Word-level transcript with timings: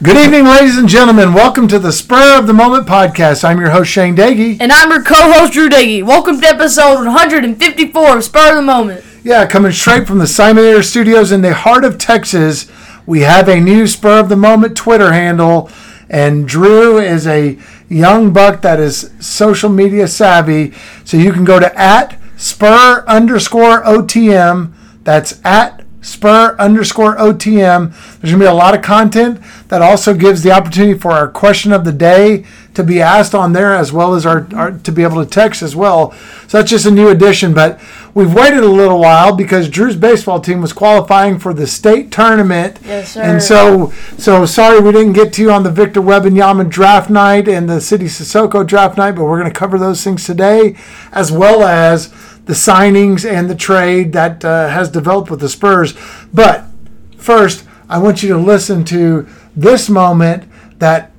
Good 0.00 0.16
evening, 0.16 0.44
ladies 0.44 0.78
and 0.78 0.88
gentlemen. 0.88 1.34
Welcome 1.34 1.66
to 1.66 1.78
the 1.80 1.90
Spur 1.90 2.38
of 2.38 2.46
the 2.46 2.52
Moment 2.52 2.86
podcast. 2.86 3.42
I'm 3.42 3.58
your 3.58 3.70
host, 3.70 3.90
Shane 3.90 4.14
Doege. 4.14 4.58
And 4.60 4.70
I'm 4.70 4.90
your 4.90 5.02
co-host 5.02 5.54
Drew 5.54 5.68
Doege. 5.68 6.04
Welcome 6.04 6.40
to 6.40 6.46
episode 6.46 7.04
154 7.04 8.16
of 8.18 8.22
Spur 8.22 8.50
of 8.50 8.54
the 8.54 8.62
Moment. 8.62 9.04
Yeah, 9.24 9.44
coming 9.46 9.72
straight 9.72 10.06
from 10.06 10.18
the 10.18 10.28
Simon 10.28 10.62
Air 10.62 10.84
Studios 10.84 11.32
in 11.32 11.40
the 11.40 11.52
heart 11.52 11.84
of 11.84 11.98
Texas, 11.98 12.70
we 13.06 13.22
have 13.22 13.48
a 13.48 13.58
new 13.58 13.88
Spur 13.88 14.20
of 14.20 14.28
the 14.28 14.36
Moment 14.36 14.76
Twitter 14.76 15.12
handle, 15.12 15.68
and 16.08 16.46
Drew 16.46 16.98
is 16.98 17.26
a 17.26 17.58
young 17.88 18.32
buck 18.32 18.62
that 18.62 18.78
is 18.78 19.10
social 19.18 19.68
media 19.68 20.06
savvy. 20.06 20.74
So 21.04 21.16
you 21.16 21.32
can 21.32 21.44
go 21.44 21.58
to 21.58 21.76
at 21.76 22.20
Spur 22.36 23.04
underscore 23.08 23.82
OTM. 23.82 24.74
That's 25.02 25.44
at 25.44 25.84
spur 26.00 26.56
underscore 26.58 27.16
OTM. 27.16 27.90
There's 27.90 28.32
going 28.32 28.34
to 28.34 28.38
be 28.38 28.44
a 28.44 28.52
lot 28.52 28.74
of 28.74 28.82
content 28.82 29.40
that 29.68 29.82
also 29.82 30.14
gives 30.14 30.42
the 30.42 30.50
opportunity 30.50 30.98
for 30.98 31.12
our 31.12 31.28
question 31.28 31.72
of 31.72 31.84
the 31.84 31.92
day 31.92 32.44
to 32.74 32.82
be 32.82 33.00
asked 33.00 33.34
on 33.34 33.52
there 33.52 33.74
as 33.74 33.92
well 33.92 34.14
as 34.14 34.24
our, 34.24 34.48
our 34.54 34.72
to 34.72 34.90
be 34.90 35.02
able 35.02 35.22
to 35.22 35.28
text 35.28 35.62
as 35.62 35.76
well. 35.76 36.12
So 36.46 36.58
that's 36.58 36.70
just 36.70 36.86
a 36.86 36.90
new 36.90 37.08
addition. 37.08 37.52
But 37.52 37.80
we've 38.14 38.32
waited 38.32 38.60
a 38.60 38.68
little 38.68 38.98
while 38.98 39.34
because 39.34 39.68
Drew's 39.68 39.96
baseball 39.96 40.40
team 40.40 40.62
was 40.62 40.72
qualifying 40.72 41.38
for 41.38 41.52
the 41.52 41.66
state 41.66 42.10
tournament. 42.10 42.78
Yes, 42.84 43.12
sir. 43.12 43.22
And 43.22 43.42
so 43.42 43.90
so 44.16 44.46
sorry 44.46 44.80
we 44.80 44.92
didn't 44.92 45.12
get 45.12 45.32
to 45.34 45.42
you 45.42 45.50
on 45.52 45.64
the 45.64 45.70
Victor 45.70 46.00
Wembanyama 46.00 46.68
draft 46.68 47.10
night 47.10 47.46
and 47.46 47.68
the 47.68 47.80
Sidy 47.80 48.06
Cissoko 48.06 48.66
draft 48.66 48.96
night, 48.96 49.12
but 49.12 49.24
we're 49.24 49.38
going 49.38 49.52
to 49.52 49.58
cover 49.58 49.78
those 49.78 50.02
things 50.02 50.24
today 50.24 50.76
as 51.12 51.30
well 51.30 51.62
as 51.62 52.08
the 52.46 52.54
signings 52.54 53.30
and 53.30 53.50
the 53.50 53.54
trade 53.54 54.14
that 54.14 54.42
uh, 54.42 54.68
has 54.68 54.88
developed 54.88 55.30
with 55.30 55.40
the 55.40 55.50
Spurs. 55.50 55.94
But 56.32 56.64
first, 57.18 57.67
I 57.90 57.96
want 57.96 58.22
you 58.22 58.28
to 58.28 58.38
listen 58.38 58.84
to 58.92 59.26
this 59.56 59.88
moment 59.88 60.44
that 60.78 61.10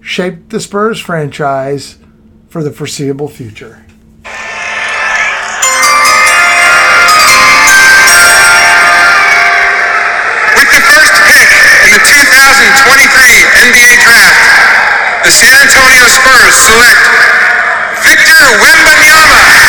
shaped 0.00 0.48
the 0.48 0.58
Spurs 0.58 0.98
franchise 0.98 1.98
for 2.48 2.64
the 2.64 2.70
foreseeable 2.70 3.28
future. 3.28 3.84
With 10.56 10.68
the 10.72 10.80
first 10.88 11.12
pick 11.28 11.52
in 11.84 11.92
the 11.92 12.00
2023 12.00 13.44
NBA 13.60 14.00
Draft, 14.00 14.40
the 15.24 15.30
San 15.30 15.52
Antonio 15.52 16.08
Spurs 16.08 16.56
select 16.64 16.96
Victor 18.00 18.48
Wembanyama. 18.56 19.60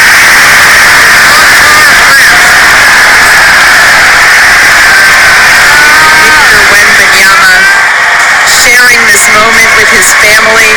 With 9.82 9.98
his 9.98 10.14
family. 10.14 10.70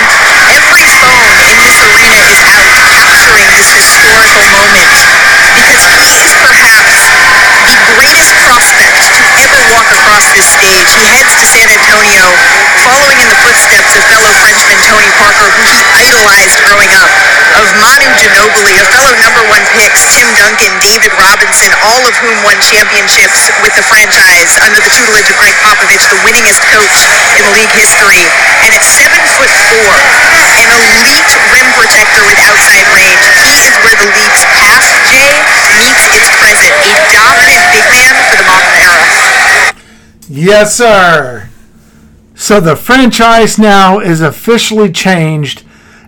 Every 0.48 0.84
phone 0.96 1.36
in 1.44 1.54
this 1.60 1.76
arena 1.84 2.24
is 2.32 2.40
out 2.40 2.72
capturing 2.88 3.48
this 3.52 3.68
historical 3.68 4.48
moment 4.48 5.03
He 10.84 11.00
heads 11.08 11.32
to 11.40 11.46
San 11.48 11.68
Antonio 11.72 12.28
following 12.84 13.16
in 13.16 13.28
the 13.32 13.40
footsteps 13.40 13.96
of 13.96 14.04
fellow 14.12 14.28
Frenchman 14.36 14.76
Tony 14.84 15.08
Parker, 15.16 15.48
who 15.48 15.64
he 15.64 15.80
idolized 15.96 16.60
growing 16.68 16.92
up, 16.92 17.08
of 17.56 17.64
Manu 17.80 18.12
Ginobili, 18.20 18.76
of 18.76 18.86
fellow 18.92 19.16
number 19.24 19.40
one 19.48 19.64
picks 19.80 20.04
Tim 20.12 20.28
Duncan, 20.36 20.76
David 20.84 21.16
Robinson, 21.16 21.72
all 21.88 22.04
of 22.04 22.12
whom 22.20 22.36
won 22.44 22.60
championships 22.60 23.48
with 23.64 23.72
the 23.80 23.84
franchise 23.88 24.60
under 24.60 24.76
the 24.76 24.92
tutelage 24.92 25.32
of 25.32 25.40
Gregg 25.40 25.56
Popovich, 25.64 26.04
the 26.12 26.20
winningest 26.20 26.60
coach 26.68 26.98
in 27.40 27.48
league 27.56 27.72
history. 27.72 28.20
And 28.68 28.76
at 28.76 28.84
seven 28.84 29.24
foot 29.40 29.48
four, 29.72 29.88
an 29.88 30.68
elite 31.00 31.32
rim 31.48 31.68
protector 31.80 32.22
with 32.28 32.36
outside 32.44 32.84
range, 32.92 33.24
he 33.40 33.64
is 33.64 33.74
where 33.80 33.96
the 33.96 34.10
league's 34.12 34.44
past 34.52 34.92
Jay 35.08 35.32
meets 35.80 36.04
its 36.12 36.28
present, 36.36 36.76
a 36.84 36.92
dominant 37.08 37.64
big 37.72 37.86
man 37.88 38.12
for 38.28 38.36
the 38.36 38.46
modern 38.46 38.76
era. 38.76 39.73
Yes, 40.36 40.76
sir. 40.76 41.48
So 42.34 42.58
the 42.58 42.74
franchise 42.74 43.56
now 43.56 44.00
is 44.00 44.20
officially 44.20 44.90
changed, 44.90 45.62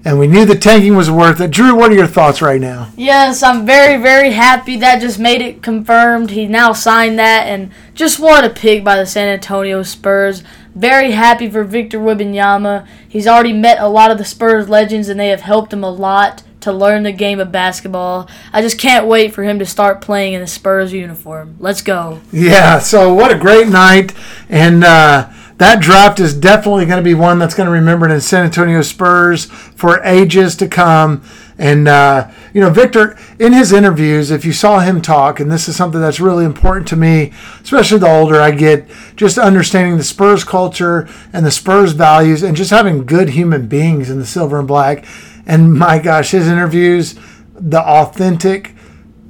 and 0.04 0.18
we 0.18 0.26
knew 0.26 0.44
the 0.44 0.58
tanking 0.58 0.96
was 0.96 1.08
worth 1.08 1.40
it. 1.40 1.52
Drew, 1.52 1.76
what 1.76 1.92
are 1.92 1.94
your 1.94 2.08
thoughts 2.08 2.42
right 2.42 2.60
now? 2.60 2.90
Yes, 2.96 3.44
I'm 3.44 3.64
very, 3.64 4.02
very 4.02 4.32
happy 4.32 4.76
that 4.78 5.00
just 5.00 5.20
made 5.20 5.42
it 5.42 5.62
confirmed. 5.62 6.32
He 6.32 6.46
now 6.46 6.72
signed 6.72 7.20
that, 7.20 7.46
and 7.46 7.70
just 7.94 8.18
what 8.18 8.44
a 8.44 8.50
pick 8.50 8.82
by 8.82 8.96
the 8.96 9.06
San 9.06 9.28
Antonio 9.28 9.84
Spurs. 9.84 10.42
Very 10.74 11.12
happy 11.12 11.48
for 11.48 11.62
Victor 11.62 12.00
Wembanyama. 12.00 12.84
He's 13.08 13.28
already 13.28 13.52
met 13.52 13.78
a 13.78 13.86
lot 13.86 14.10
of 14.10 14.18
the 14.18 14.24
Spurs 14.24 14.68
legends, 14.68 15.08
and 15.08 15.20
they 15.20 15.28
have 15.28 15.42
helped 15.42 15.72
him 15.72 15.84
a 15.84 15.90
lot 15.90 16.42
to 16.66 16.72
learn 16.72 17.04
the 17.04 17.12
game 17.12 17.38
of 17.38 17.52
basketball. 17.52 18.28
I 18.52 18.60
just 18.60 18.76
can't 18.76 19.06
wait 19.06 19.32
for 19.32 19.44
him 19.44 19.60
to 19.60 19.66
start 19.66 20.00
playing 20.00 20.34
in 20.34 20.40
the 20.40 20.48
Spurs 20.48 20.92
uniform. 20.92 21.56
Let's 21.60 21.80
go. 21.80 22.20
Yeah, 22.32 22.80
so 22.80 23.14
what 23.14 23.30
a 23.30 23.38
great 23.38 23.68
night. 23.68 24.12
And 24.48 24.82
uh, 24.82 25.32
that 25.58 25.80
draft 25.80 26.18
is 26.18 26.34
definitely 26.34 26.84
going 26.84 26.98
to 26.98 27.04
be 27.04 27.14
one 27.14 27.38
that's 27.38 27.54
going 27.54 27.66
to 27.66 27.72
be 27.72 27.78
remembered 27.78 28.10
in 28.10 28.20
San 28.20 28.44
Antonio 28.44 28.82
Spurs 28.82 29.44
for 29.44 30.02
ages 30.02 30.56
to 30.56 30.66
come. 30.66 31.22
And, 31.56 31.86
uh, 31.86 32.30
you 32.52 32.60
know, 32.60 32.68
Victor, 32.68 33.16
in 33.38 33.52
his 33.52 33.72
interviews, 33.72 34.32
if 34.32 34.44
you 34.44 34.52
saw 34.52 34.80
him 34.80 35.00
talk, 35.00 35.38
and 35.38 35.50
this 35.50 35.68
is 35.68 35.76
something 35.76 36.00
that's 36.00 36.18
really 36.18 36.44
important 36.44 36.88
to 36.88 36.96
me, 36.96 37.32
especially 37.62 37.98
the 37.98 38.10
older 38.10 38.40
I 38.40 38.50
get, 38.50 38.90
just 39.14 39.38
understanding 39.38 39.98
the 39.98 40.04
Spurs 40.04 40.42
culture 40.42 41.08
and 41.32 41.46
the 41.46 41.52
Spurs 41.52 41.92
values 41.92 42.42
and 42.42 42.56
just 42.56 42.72
having 42.72 43.06
good 43.06 43.30
human 43.30 43.68
beings 43.68 44.10
in 44.10 44.18
the 44.18 44.26
silver 44.26 44.58
and 44.58 44.68
black. 44.68 45.06
And 45.46 45.74
my 45.74 45.98
gosh, 45.98 46.32
his 46.32 46.48
interviews, 46.48 47.14
the 47.54 47.80
authentic 47.80 48.76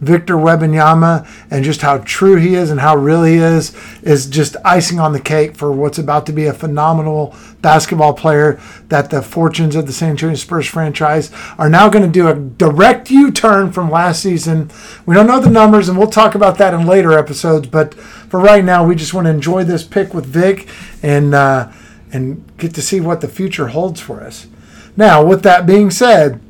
Victor 0.00 0.34
Wembanyama 0.34 1.26
and 1.50 1.64
just 1.64 1.80
how 1.80 1.98
true 1.98 2.36
he 2.36 2.54
is 2.54 2.70
and 2.70 2.80
how 2.80 2.96
real 2.96 3.24
he 3.24 3.36
is 3.36 3.74
is 4.02 4.26
just 4.26 4.56
icing 4.64 5.00
on 5.00 5.12
the 5.12 5.20
cake 5.20 5.56
for 5.56 5.72
what's 5.72 5.98
about 5.98 6.26
to 6.26 6.32
be 6.32 6.46
a 6.46 6.52
phenomenal 6.52 7.34
basketball 7.62 8.12
player 8.12 8.60
that 8.88 9.10
the 9.10 9.22
fortunes 9.22 9.74
of 9.74 9.86
the 9.86 9.92
San 9.92 10.10
Antonio 10.10 10.36
Spurs 10.36 10.66
franchise 10.66 11.32
are 11.56 11.70
now 11.70 11.88
going 11.88 12.04
to 12.04 12.10
do 12.10 12.28
a 12.28 12.34
direct 12.34 13.10
U-turn 13.10 13.72
from 13.72 13.90
last 13.90 14.22
season. 14.22 14.70
We 15.06 15.14
don't 15.14 15.26
know 15.26 15.40
the 15.40 15.50
numbers 15.50 15.88
and 15.88 15.96
we'll 15.96 16.08
talk 16.08 16.34
about 16.34 16.58
that 16.58 16.74
in 16.74 16.86
later 16.86 17.12
episodes, 17.12 17.66
but 17.66 17.94
for 17.94 18.38
right 18.38 18.64
now 18.64 18.84
we 18.84 18.96
just 18.96 19.14
want 19.14 19.26
to 19.26 19.30
enjoy 19.30 19.64
this 19.64 19.82
pick 19.82 20.12
with 20.12 20.26
Vic 20.26 20.68
and 21.02 21.34
uh, 21.34 21.72
and 22.12 22.44
get 22.58 22.74
to 22.74 22.82
see 22.82 23.00
what 23.00 23.20
the 23.20 23.28
future 23.28 23.68
holds 23.68 24.00
for 24.00 24.22
us. 24.22 24.46
Now, 24.96 25.24
with 25.24 25.42
that 25.42 25.66
being 25.66 25.90
said, 25.90 26.40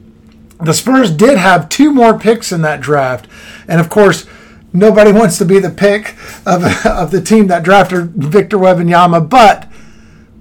the 0.61 0.73
Spurs 0.73 1.11
did 1.11 1.39
have 1.39 1.69
two 1.69 1.93
more 1.93 2.19
picks 2.19 2.53
in 2.53 2.63
that 2.63 2.81
draft. 2.81 3.29
And 3.69 3.81
of 3.81 3.89
course, 3.89 4.27
nobody 4.73 5.13
wants 5.19 5.39
to 5.39 5.45
be 5.45 5.59
the 5.59 5.71
pick 5.71 6.17
of, 6.47 6.65
of 6.87 7.11
the 7.11 7.21
team 7.21 7.49
that 7.49 7.63
drafted 7.63 8.11
Victor 8.11 8.59
Wembanyama. 8.59 9.29
But 9.29 9.69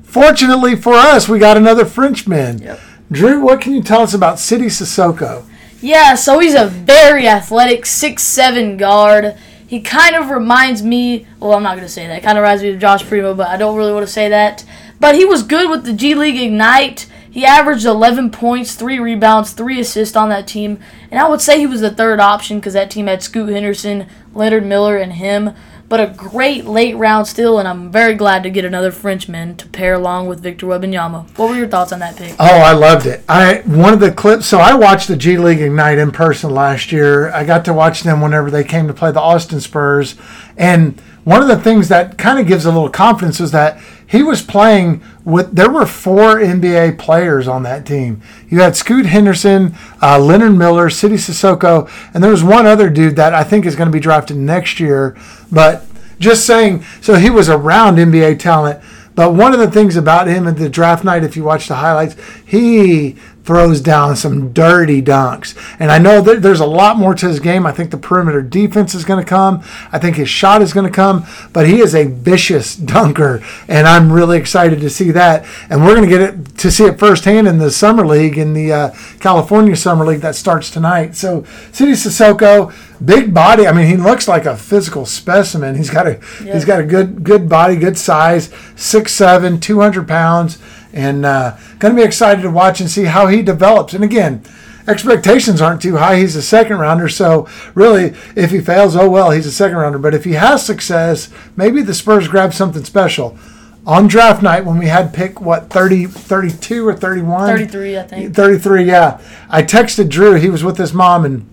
fortunately 0.04 0.76
for 0.76 0.94
us, 0.94 1.28
we 1.28 1.40
got 1.40 1.58
another 1.58 1.86
Frenchman. 1.86 2.60
Yep. 2.60 2.80
Drew, 3.12 3.42
what 3.42 3.62
can 3.62 3.74
you 3.74 3.84
tell 3.84 4.02
us 4.02 4.14
about 4.14 4.40
Sidy 4.40 4.66
Cissoko? 4.66 5.46
Yeah, 5.82 6.16
so 6.16 6.40
he's 6.40 6.56
a 6.56 6.66
very 6.66 7.28
athletic 7.28 7.86
six-seven 7.86 8.78
guard. 8.78 9.36
He 9.68 9.82
kind 9.82 10.16
of 10.16 10.30
reminds 10.30 10.82
me. 10.82 11.28
Well, 11.40 11.54
I'm 11.54 11.62
not 11.62 11.76
going 11.76 11.86
to 11.86 11.94
say 11.94 12.08
that. 12.08 12.24
Kind 12.24 12.38
of 12.38 12.42
reminds 12.42 12.64
me 12.64 12.70
of 12.70 12.80
Josh 12.80 13.04
Primo, 13.04 13.36
but 13.36 13.48
I 13.48 13.58
don't 13.58 13.76
really 13.76 13.94
want 13.94 14.06
to 14.06 14.12
say 14.12 14.30
that. 14.30 14.66
But 15.00 15.16
he 15.16 15.26
was 15.26 15.44
good 15.44 15.70
with 15.70 15.84
the 15.84 15.94
G 15.94 16.16
League 16.16 16.38
Ignite. 16.38 17.08
He 17.36 17.44
averaged 17.44 17.86
11 17.86 18.32
points, 18.32 18.76
3 18.76 18.98
rebounds, 18.98 19.52
3 19.52 19.82
assists 19.82 20.16
on 20.16 20.30
that 20.30 20.48
team. 20.48 20.80
And 21.12 21.20
I 21.20 21.28
would 21.28 21.42
say 21.42 21.60
he 21.60 21.68
was 21.68 21.82
the 21.82 21.92
third 21.92 22.22
option 22.22 22.60
because 22.60 22.76
that 22.76 22.90
team 22.90 23.08
had 23.08 23.22
Scoot 23.22 23.50
Henderson, 23.50 24.08
Leonard 24.34 24.66
Miller, 24.66 24.96
and 24.96 25.12
him. 25.12 25.54
But 25.90 26.00
a 26.00 26.08
great 26.16 26.64
late 26.64 26.96
round 26.96 27.28
still, 27.28 27.60
and 27.60 27.68
I'm 27.68 27.92
very 27.92 28.16
glad 28.16 28.44
to 28.44 28.50
get 28.50 28.64
another 28.64 28.90
Frenchman 28.90 29.58
to 29.58 29.68
pair 29.68 29.96
along 29.96 30.28
with 30.28 30.40
Victor 30.40 30.66
Wembanyama. 30.68 31.38
What 31.38 31.50
were 31.50 31.58
your 31.58 31.68
thoughts 31.68 31.92
on 31.92 32.00
that 32.00 32.16
pick? 32.16 32.38
Oh, 32.40 32.46
I 32.46 32.72
loved 32.72 33.06
it. 33.06 33.22
I 33.28 33.62
one 33.66 33.94
of 33.94 34.00
the 34.00 34.14
clips. 34.14 34.46
So 34.46 34.60
I 34.60 34.74
watched 34.74 35.10
the 35.10 35.18
G 35.18 35.38
League 35.38 35.60
Ignite 35.60 35.98
in 35.98 36.12
person 36.12 36.52
last 36.52 36.94
year. 36.94 37.30
I 37.34 37.44
got 37.44 37.66
to 37.66 37.74
watch 37.74 38.04
them 38.04 38.22
whenever 38.22 38.50
they 38.50 38.64
came 38.64 38.88
to 38.88 38.94
play 38.94 39.12
the 39.12 39.20
Austin 39.20 39.60
Spurs, 39.60 40.16
and 40.56 41.02
one 41.26 41.42
of 41.42 41.50
the 41.50 41.58
things 41.58 41.90
that 41.90 42.18
kind 42.18 42.40
of 42.40 42.48
gives 42.48 42.66
a 42.66 42.72
little 42.72 42.90
confidence 42.90 43.42
is 43.42 43.52
that 43.52 43.78
he 44.16 44.24
was 44.24 44.42
playing 44.42 45.04
with. 45.24 45.56
There 45.56 45.70
were 45.70 45.86
four 45.86 46.38
NBA 46.38 46.98
players 46.98 47.48
on 47.48 47.64
that 47.64 47.86
team. 47.86 48.22
You 48.50 48.62
had 48.62 48.76
Scoot 48.76 49.06
Henderson, 49.06 49.76
uh, 50.02 50.20
Leonard 50.20 50.58
Miller, 50.58 50.90
Sidy 50.90 51.16
Cissoko, 51.16 51.90
and 52.14 52.24
there 52.24 52.32
was 52.32 52.44
one 52.44 52.66
other 52.66 52.90
dude 52.90 53.16
that 53.18 53.34
I 53.34 53.44
think 53.44 53.66
is 53.66 53.76
going 53.76 53.88
to 53.88 53.94
be 53.94 54.00
drafted 54.00 54.38
next 54.38 54.80
year. 54.80 55.18
But 55.52 55.86
just 56.20 56.46
saying, 56.46 56.84
so 57.02 57.16
he 57.16 57.30
was 57.30 57.50
around 57.50 57.98
NBA 57.98 58.40
talent. 58.40 58.82
But 59.16 59.34
one 59.34 59.54
of 59.54 59.60
the 59.60 59.72
things 59.72 59.96
about 59.96 60.28
him 60.28 60.48
at 60.48 60.58
the 60.58 60.70
draft 60.70 61.04
night, 61.04 61.24
if 61.24 61.38
you 61.38 61.44
watch 61.44 61.68
the 61.68 61.76
highlights, 61.76 62.16
he 62.46 63.16
throws 63.46 63.80
down 63.80 64.16
some 64.16 64.52
dirty 64.52 65.02
dunks. 65.02 65.56
And 65.80 65.92
I 65.92 66.00
know 66.00 66.20
that 66.22 66.42
there's 66.42 66.60
a 66.60 66.66
lot 66.66 66.98
more 66.98 67.14
to 67.16 67.28
his 67.28 67.40
game. 67.40 67.66
I 67.66 67.72
think 67.72 67.92
the 67.92 67.98
perimeter 67.98 68.42
defense 68.42 68.96
is 68.96 69.06
going 69.06 69.24
to 69.24 69.30
come. 69.30 69.64
I 69.92 70.00
think 70.00 70.16
his 70.16 70.30
shot 70.30 70.62
is 70.62 70.74
going 70.74 70.86
to 70.88 70.92
come. 70.92 71.26
But 71.54 71.68
he 71.68 71.80
is 71.80 71.94
a 71.94 72.06
vicious 72.08 72.76
dunker, 72.96 73.44
and 73.68 73.88
I'm 73.88 74.12
really 74.12 74.38
excited 74.38 74.80
to 74.82 74.90
see 74.90 75.12
that. 75.12 75.46
And 75.70 75.84
we're 75.84 75.96
going 75.96 76.10
to 76.10 76.18
get 76.18 76.22
it 76.22 76.58
to 76.58 76.72
see 76.72 76.86
it 76.86 77.00
firsthand 77.00 77.48
in 77.48 77.58
the 77.60 77.72
summer 77.72 78.06
league, 78.06 78.38
in 78.38 78.54
the 78.54 78.72
uh, 78.74 78.90
California 79.20 79.76
summer 79.76 80.06
league 80.06 80.22
that 80.22 80.36
starts 80.36 80.72
tonight. 80.72 81.16
So 81.16 81.44
Sidy 81.72 81.92
Cissoko, 81.92 82.74
big 83.06 83.34
body. 83.34 83.68
I 83.68 83.72
mean, 83.74 83.88
he 83.88 83.98
looks 83.98 84.28
like 84.28 84.46
a 84.46 84.58
physical 84.58 85.06
specimen. 85.06 85.76
He's 85.76 85.90
got 85.90 86.08
a 86.08 86.20
Yeah. 86.44 86.54
he's 86.54 86.66
got 86.66 86.80
a 86.80 86.84
good 86.84 87.24
good 87.24 87.48
body, 87.48 87.76
good 87.76 87.98
size, 87.98 88.50
6'7", 88.76 89.62
200 89.62 90.08
pounds 90.08 90.58
and 90.96 91.26
uh, 91.26 91.58
going 91.78 91.94
to 91.94 92.02
be 92.02 92.06
excited 92.08 92.42
to 92.42 92.50
watch 92.50 92.80
and 92.80 92.90
see 92.90 93.04
how 93.04 93.28
he 93.28 93.44
develops. 93.44 93.94
And 93.94 94.04
again, 94.04 94.44
expectations 94.88 95.62
aren't 95.62 95.82
too 95.82 95.98
high. 95.98 96.18
He's 96.18 96.36
a 96.36 96.42
second 96.42 96.80
rounder, 96.80 97.10
so 97.10 97.48
really, 97.76 98.16
if 98.36 98.50
he 98.52 98.62
fails, 98.62 98.96
oh 98.96 99.10
well, 99.10 99.32
he's 99.32 99.46
a 99.46 99.52
second 99.52 99.78
rounder. 99.78 100.00
But 100.00 100.16
if 100.16 100.24
he 100.24 100.34
has 100.34 100.66
success, 100.66 101.30
maybe 101.56 101.82
the 101.82 101.94
Spurs 101.94 102.28
grab 102.28 102.54
something 102.54 102.86
special. 102.86 103.38
On 103.86 104.08
draft 104.08 104.42
night, 104.42 104.66
when 104.66 104.80
we 104.80 104.88
had 104.88 105.14
pick, 105.14 105.40
what, 105.40 105.70
30, 105.70 106.08
32 106.08 106.88
or 106.88 106.96
31? 106.96 107.48
33, 107.48 107.98
I 108.00 108.04
think. 108.04 108.36
33, 108.36 108.84
yeah. 108.84 109.22
I 109.48 109.62
texted 109.62 110.10
Drew. 110.10 110.34
He 110.36 110.50
was 110.50 110.64
with 110.64 110.78
his 110.78 110.92
mom, 110.92 111.24
and 111.24 111.48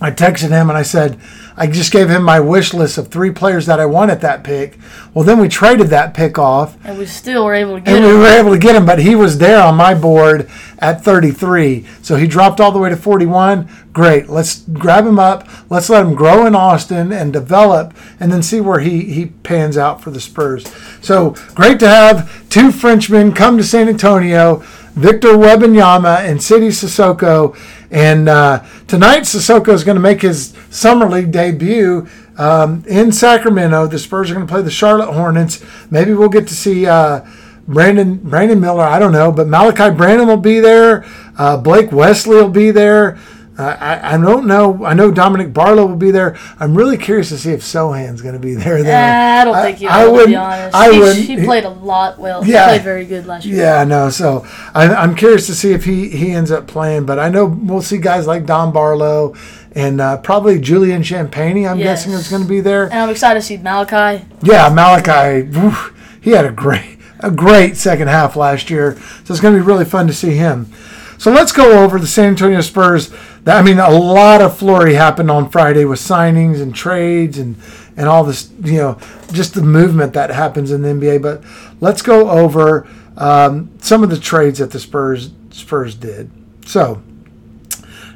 I 0.00 0.10
texted 0.10 0.50
him 0.50 0.68
and 0.68 0.76
I 0.76 0.82
said, 0.82 1.18
I 1.56 1.66
just 1.66 1.90
gave 1.90 2.10
him 2.10 2.22
my 2.22 2.38
wish 2.38 2.74
list 2.74 2.98
of 2.98 3.08
three 3.08 3.30
players 3.30 3.64
that 3.66 3.80
I 3.80 3.86
want 3.86 4.10
at 4.10 4.20
that 4.20 4.44
pick. 4.44 4.78
Well, 5.14 5.24
then 5.24 5.38
we 5.38 5.48
traded 5.48 5.88
that 5.88 6.12
pick 6.12 6.38
off, 6.38 6.76
And 6.84 6.98
we 6.98 7.06
still 7.06 7.46
were 7.46 7.54
able 7.54 7.76
to 7.76 7.80
get 7.80 7.94
and 7.94 8.04
we 8.04 8.10
him. 8.10 8.18
were 8.18 8.26
able 8.26 8.50
to 8.50 8.58
get 8.58 8.76
him, 8.76 8.84
but 8.84 8.98
he 8.98 9.14
was 9.14 9.38
there 9.38 9.62
on 9.62 9.74
my 9.74 9.94
board 9.94 10.50
at 10.78 11.02
33. 11.02 11.86
So 12.02 12.16
he 12.16 12.26
dropped 12.26 12.60
all 12.60 12.72
the 12.72 12.78
way 12.78 12.90
to 12.90 12.96
41. 12.96 13.68
Great. 13.94 14.28
Let's 14.28 14.60
grab 14.64 15.06
him 15.06 15.18
up. 15.18 15.48
Let's 15.70 15.88
let 15.88 16.04
him 16.04 16.14
grow 16.14 16.44
in 16.44 16.54
Austin 16.54 17.10
and 17.10 17.32
develop, 17.32 17.94
and 18.20 18.30
then 18.30 18.42
see 18.42 18.60
where 18.60 18.80
he, 18.80 19.04
he 19.04 19.26
pans 19.26 19.78
out 19.78 20.02
for 20.02 20.10
the 20.10 20.20
Spurs. 20.20 20.66
So 21.00 21.30
great 21.54 21.80
to 21.80 21.88
have 21.88 22.48
two 22.50 22.70
Frenchmen 22.70 23.32
come 23.32 23.56
to 23.56 23.64
San 23.64 23.88
Antonio. 23.88 24.62
Victor 24.96 25.28
Wembanyama 25.28 26.20
and 26.20 26.42
Sidy 26.42 26.68
Cissoko. 26.68 27.54
And 27.90 28.28
uh, 28.28 28.64
tonight, 28.88 29.22
Cissoko 29.22 29.68
is 29.68 29.84
going 29.84 29.96
to 29.96 30.00
make 30.00 30.22
his 30.22 30.54
Summer 30.70 31.08
League 31.08 31.30
debut 31.30 32.08
um, 32.36 32.84
in 32.86 33.12
Sacramento. 33.12 33.86
The 33.86 33.98
Spurs 33.98 34.30
are 34.30 34.34
going 34.34 34.46
to 34.46 34.52
play 34.52 34.62
the 34.62 34.70
Charlotte 34.70 35.12
Hornets. 35.12 35.64
Maybe 35.90 36.12
we'll 36.12 36.28
get 36.28 36.48
to 36.48 36.54
see 36.54 36.86
uh, 36.86 37.24
Brandon 37.68 38.16
Brandon 38.16 38.60
Miller. 38.60 38.84
I 38.84 38.98
don't 38.98 39.12
know, 39.12 39.32
but 39.32 39.46
Malaki 39.46 39.96
Branham 39.96 40.28
will 40.28 40.36
be 40.36 40.60
there. 40.60 41.04
Uh, 41.38 41.56
Blake 41.56 41.92
Wesley 41.92 42.36
will 42.36 42.48
be 42.48 42.70
there. 42.70 43.18
Uh, 43.58 43.74
I, 43.80 44.14
I 44.14 44.18
don't 44.18 44.46
know. 44.46 44.84
I 44.84 44.92
know 44.92 45.10
Dominick 45.10 45.54
Barlow 45.54 45.86
will 45.86 45.96
be 45.96 46.10
there. 46.10 46.36
I'm 46.60 46.76
really 46.76 46.98
curious 46.98 47.30
to 47.30 47.38
see 47.38 47.52
if 47.52 47.62
Sochan's 47.62 48.20
going 48.20 48.34
to 48.34 48.38
be 48.40 48.54
there. 48.54 48.82
Then 48.82 48.94
Uh, 49.38 49.40
I 49.40 49.44
don't 49.44 49.62
think 49.64 49.78
he 49.78 49.86
will, 49.86 49.92
I 49.92 50.06
wouldn't- 50.06 50.36
honest. 50.36 50.76
I 50.76 50.92
he, 50.92 50.98
wouldn't. 50.98 51.26
he 51.26 51.44
played 51.44 51.64
a 51.64 51.70
lot 51.70 52.18
well. 52.18 52.44
Yeah. 52.46 52.64
He 52.64 52.68
played 52.72 52.82
very 52.82 53.06
good 53.06 53.26
last 53.26 53.46
year. 53.46 53.56
Yeah, 53.56 53.84
no. 53.84 54.10
So 54.10 54.44
I, 54.74 54.88
I'm 54.94 55.14
curious 55.14 55.46
to 55.46 55.54
see 55.54 55.72
if 55.72 55.84
he, 55.86 56.10
he 56.10 56.32
ends 56.32 56.50
up 56.50 56.66
playing. 56.66 57.06
But 57.06 57.18
I 57.18 57.30
know 57.30 57.46
we'll 57.46 57.80
see 57.80 57.96
guys 57.98 58.26
like 58.26 58.44
Don 58.44 58.72
Barlow 58.72 59.34
and 59.74 60.00
uh, 60.02 60.18
probably 60.18 60.60
Julian 60.60 61.02
Champagnie. 61.02 61.66
I'm 61.66 61.78
Yes. 61.78 62.04
guessing 62.04 62.12
is 62.12 62.28
going 62.28 62.42
to 62.42 62.48
be 62.48 62.60
there. 62.60 62.84
And 62.84 62.94
I'm 62.94 63.08
excited 63.10 63.40
to 63.40 63.46
see 63.46 63.56
Malachi. 63.56 64.24
Yeah, 64.42 64.68
Malachi. 64.68 65.46
whew, 65.48 65.74
he 66.20 66.32
had 66.32 66.44
a 66.44 66.52
great 66.52 66.98
a 67.20 67.30
great 67.30 67.78
second 67.78 68.08
half 68.08 68.36
last 68.36 68.68
year. 68.68 68.98
So 69.24 69.32
it's 69.32 69.40
going 69.40 69.54
to 69.54 69.60
be 69.60 69.66
really 69.66 69.86
fun 69.86 70.06
to 70.08 70.12
see 70.12 70.32
him. 70.36 70.70
So 71.18 71.30
let's 71.30 71.52
go 71.52 71.82
over 71.82 71.98
the 71.98 72.06
San 72.06 72.30
Antonio 72.30 72.60
Spurs. 72.60 73.12
I 73.46 73.62
mean, 73.62 73.78
a 73.78 73.90
lot 73.90 74.40
of 74.40 74.58
flurry 74.58 74.94
happened 74.94 75.30
on 75.30 75.48
Friday 75.50 75.84
with 75.84 75.98
signings 75.98 76.60
and 76.60 76.74
trades 76.74 77.38
and 77.38 77.56
and 77.96 78.08
all 78.08 78.24
this. 78.24 78.50
You 78.62 78.78
know, 78.78 78.98
just 79.32 79.54
the 79.54 79.62
movement 79.62 80.12
that 80.14 80.30
happens 80.30 80.72
in 80.72 80.82
the 80.82 80.88
NBA. 80.88 81.22
But 81.22 81.42
let's 81.80 82.02
go 82.02 82.28
over 82.30 82.86
um, 83.16 83.70
some 83.80 84.02
of 84.02 84.10
the 84.10 84.18
trades 84.18 84.58
that 84.58 84.70
the 84.70 84.80
Spurs 84.80 85.30
Spurs 85.50 85.94
did. 85.94 86.30
So 86.66 87.02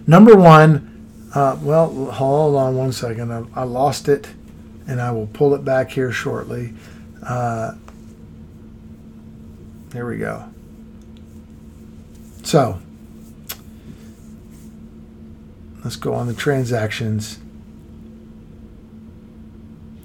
number 0.06 0.36
one. 0.36 0.88
Uh, 1.32 1.56
well, 1.62 2.10
hold 2.10 2.56
on 2.56 2.76
one 2.76 2.90
second. 2.90 3.32
I, 3.32 3.44
I 3.54 3.62
lost 3.62 4.08
it, 4.08 4.26
and 4.88 5.00
I 5.00 5.12
will 5.12 5.28
pull 5.28 5.54
it 5.54 5.64
back 5.64 5.88
here 5.88 6.10
shortly. 6.10 6.74
Uh, 7.22 7.74
here 9.92 10.08
we 10.08 10.18
go. 10.18 10.44
So, 12.42 12.80
let's 15.84 15.96
go 15.96 16.14
on 16.14 16.26
the 16.26 16.34
transactions. 16.34 17.38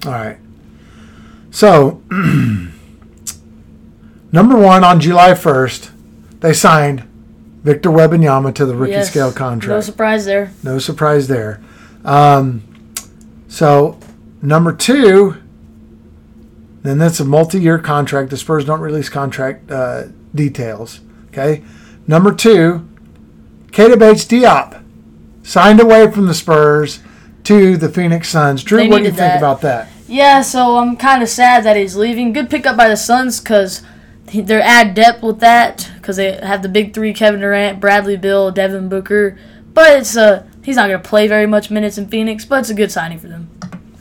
All 0.04 0.12
right. 0.12 0.38
So, 1.50 2.02
number 4.32 4.56
one 4.56 4.84
on 4.84 5.00
July 5.00 5.30
1st, 5.30 5.90
they 6.40 6.52
signed 6.52 7.02
Victor 7.62 7.90
Wembanyama 7.90 8.54
to 8.54 8.66
the 8.66 8.74
rookie 8.76 8.92
Yes. 8.92 9.10
scale 9.10 9.32
contract. 9.32 9.76
No 9.76 9.80
surprise 9.80 10.24
there. 10.26 10.52
No 10.62 10.78
surprise 10.78 11.28
there. 11.28 11.60
Um, 12.04 12.62
so, 13.48 13.98
number 14.42 14.72
two, 14.72 15.36
then 16.82 16.98
that's 16.98 17.18
a 17.18 17.24
multi-year 17.24 17.78
contract. 17.78 18.30
The 18.30 18.36
Spurs 18.36 18.64
don't 18.64 18.80
release 18.80 19.08
contract 19.08 19.70
uh, 19.70 20.04
details. 20.34 21.00
Okay. 21.28 21.64
Number 22.06 22.32
two, 22.32 22.86
Keita 23.72 23.98
Bates-Diop 23.98 24.82
signed 25.46 25.80
away 25.80 26.10
from 26.10 26.26
the 26.26 26.34
Spurs 26.34 27.00
to 27.44 27.76
the 27.76 27.88
Phoenix 27.88 28.28
Suns. 28.28 28.64
Drew, 28.64 28.78
They 28.78 28.88
what 28.88 28.98
do 28.98 29.04
you 29.04 29.10
think 29.10 29.18
that. 29.18 29.38
about 29.38 29.60
that? 29.62 29.88
Yeah, 30.08 30.42
so 30.42 30.78
I'm 30.78 30.96
kind 30.96 31.22
of 31.22 31.28
sad 31.28 31.64
that 31.64 31.76
he's 31.76 31.96
leaving. 31.96 32.32
Good 32.32 32.50
pickup 32.50 32.76
by 32.76 32.88
the 32.88 32.96
Suns 32.96 33.40
because 33.40 33.82
they're 34.26 34.60
add 34.60 34.94
depth 34.94 35.22
with 35.22 35.38
that 35.40 35.90
because 35.96 36.16
they 36.16 36.32
have 36.32 36.62
the 36.62 36.68
big 36.68 36.92
three: 36.92 37.12
Kevin 37.12 37.40
Durant, 37.40 37.80
Bradley 37.80 38.16
Beal, 38.16 38.50
Devin 38.50 38.88
Booker. 38.88 39.38
But 39.72 39.98
it's 40.00 40.16
a 40.16 40.46
he's 40.62 40.76
not 40.76 40.88
going 40.88 41.00
to 41.00 41.08
play 41.08 41.28
very 41.28 41.46
much 41.46 41.70
minutes 41.70 41.98
in 41.98 42.08
Phoenix, 42.08 42.44
but 42.44 42.60
it's 42.60 42.70
a 42.70 42.74
good 42.74 42.90
signing 42.90 43.18
for 43.18 43.28
them. 43.28 43.50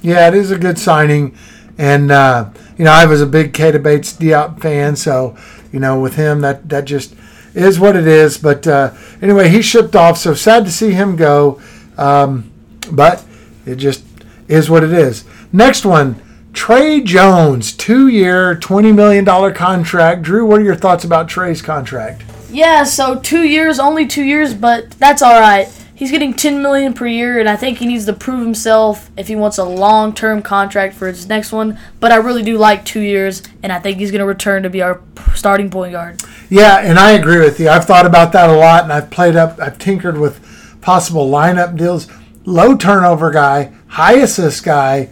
Yeah, 0.01 0.27
it 0.27 0.33
is 0.35 0.51
a 0.51 0.57
good 0.57 0.77
signing, 0.77 1.35
and 1.77 2.11
uh, 2.11 2.49
you 2.77 2.85
know 2.85 2.91
I 2.91 3.05
was 3.05 3.21
a 3.21 3.27
big 3.27 3.53
Keita 3.53 3.81
Bates-Diop 3.81 4.61
fan, 4.61 4.95
so 4.95 5.35
you 5.71 5.79
know 5.79 5.99
with 5.99 6.15
him 6.15 6.41
that 6.41 6.69
that 6.69 6.85
just 6.85 7.15
is 7.55 7.79
what 7.79 7.95
it 7.95 8.05
is. 8.05 8.37
But 8.37 8.67
uh, 8.67 8.93
anyway, 9.21 9.49
he 9.49 9.61
shipped 9.61 9.95
off, 9.95 10.17
so 10.17 10.33
sad 10.33 10.65
to 10.65 10.71
see 10.71 10.91
him 10.91 11.15
go, 11.15 11.61
um, 11.97 12.51
but 12.91 13.23
it 13.65 13.77
just 13.77 14.03
is 14.47 14.69
what 14.69 14.83
it 14.83 14.93
is. 14.93 15.23
Next 15.51 15.85
one, 15.85 16.21
Tre 16.53 17.01
Jones, 17.01 17.73
two-year, 17.73 18.55
twenty 18.55 18.91
million 18.91 19.23
dollar 19.23 19.51
contract. 19.51 20.21
Drew, 20.21 20.45
what 20.45 20.59
are 20.59 20.63
your 20.63 20.75
thoughts 20.75 21.03
about 21.03 21.27
Tre's 21.27 21.61
contract? 21.61 22.23
Yeah, 22.51 22.83
so 22.83 23.19
two 23.19 23.43
years, 23.43 23.79
only 23.79 24.07
two 24.07 24.23
years, 24.23 24.53
but 24.53 24.91
that's 24.91 25.21
all 25.21 25.39
right. 25.39 25.67
He's 25.93 26.11
getting 26.11 26.33
10 26.33 26.61
million 26.61 26.93
per 26.93 27.07
year, 27.07 27.39
and 27.39 27.47
I 27.47 27.55
think 27.55 27.77
he 27.77 27.85
needs 27.85 28.05
to 28.05 28.13
prove 28.13 28.41
himself 28.41 29.09
if 29.15 29.29
he 29.29 29.35
wants 29.35 29.57
a 29.57 29.63
long-term 29.63 30.41
contract 30.41 30.93
for 30.93 31.07
his 31.07 31.27
next 31.27 31.53
one. 31.53 31.79
But 32.01 32.11
I 32.11 32.17
really 32.17 32.43
do 32.43 32.57
like 32.57 32.83
two 32.83 32.99
years, 32.99 33.41
and 33.63 33.71
I 33.71 33.79
think 33.79 33.97
he's 33.97 34.11
going 34.11 34.19
to 34.19 34.25
return 34.25 34.63
to 34.63 34.69
be 34.69 34.81
our 34.81 35.01
starting 35.33 35.69
point 35.69 35.93
guard. 35.93 36.21
Yeah, 36.49 36.77
and 36.77 36.99
I 36.99 37.11
agree 37.11 37.39
with 37.39 37.59
you. 37.59 37.69
I've 37.69 37.85
thought 37.85 38.05
about 38.05 38.31
that 38.33 38.49
a 38.49 38.53
lot, 38.53 38.83
and 38.83 38.93
I've 38.93 39.09
played 39.09 39.35
up, 39.35 39.59
I've 39.59 39.79
tinkered 39.79 40.17
with 40.17 40.39
possible 40.81 41.29
lineup 41.29 41.77
deals. 41.77 42.07
Low 42.45 42.75
turnover 42.75 43.31
guy, 43.31 43.73
high 43.87 44.17
assist 44.17 44.63
guy, 44.63 45.09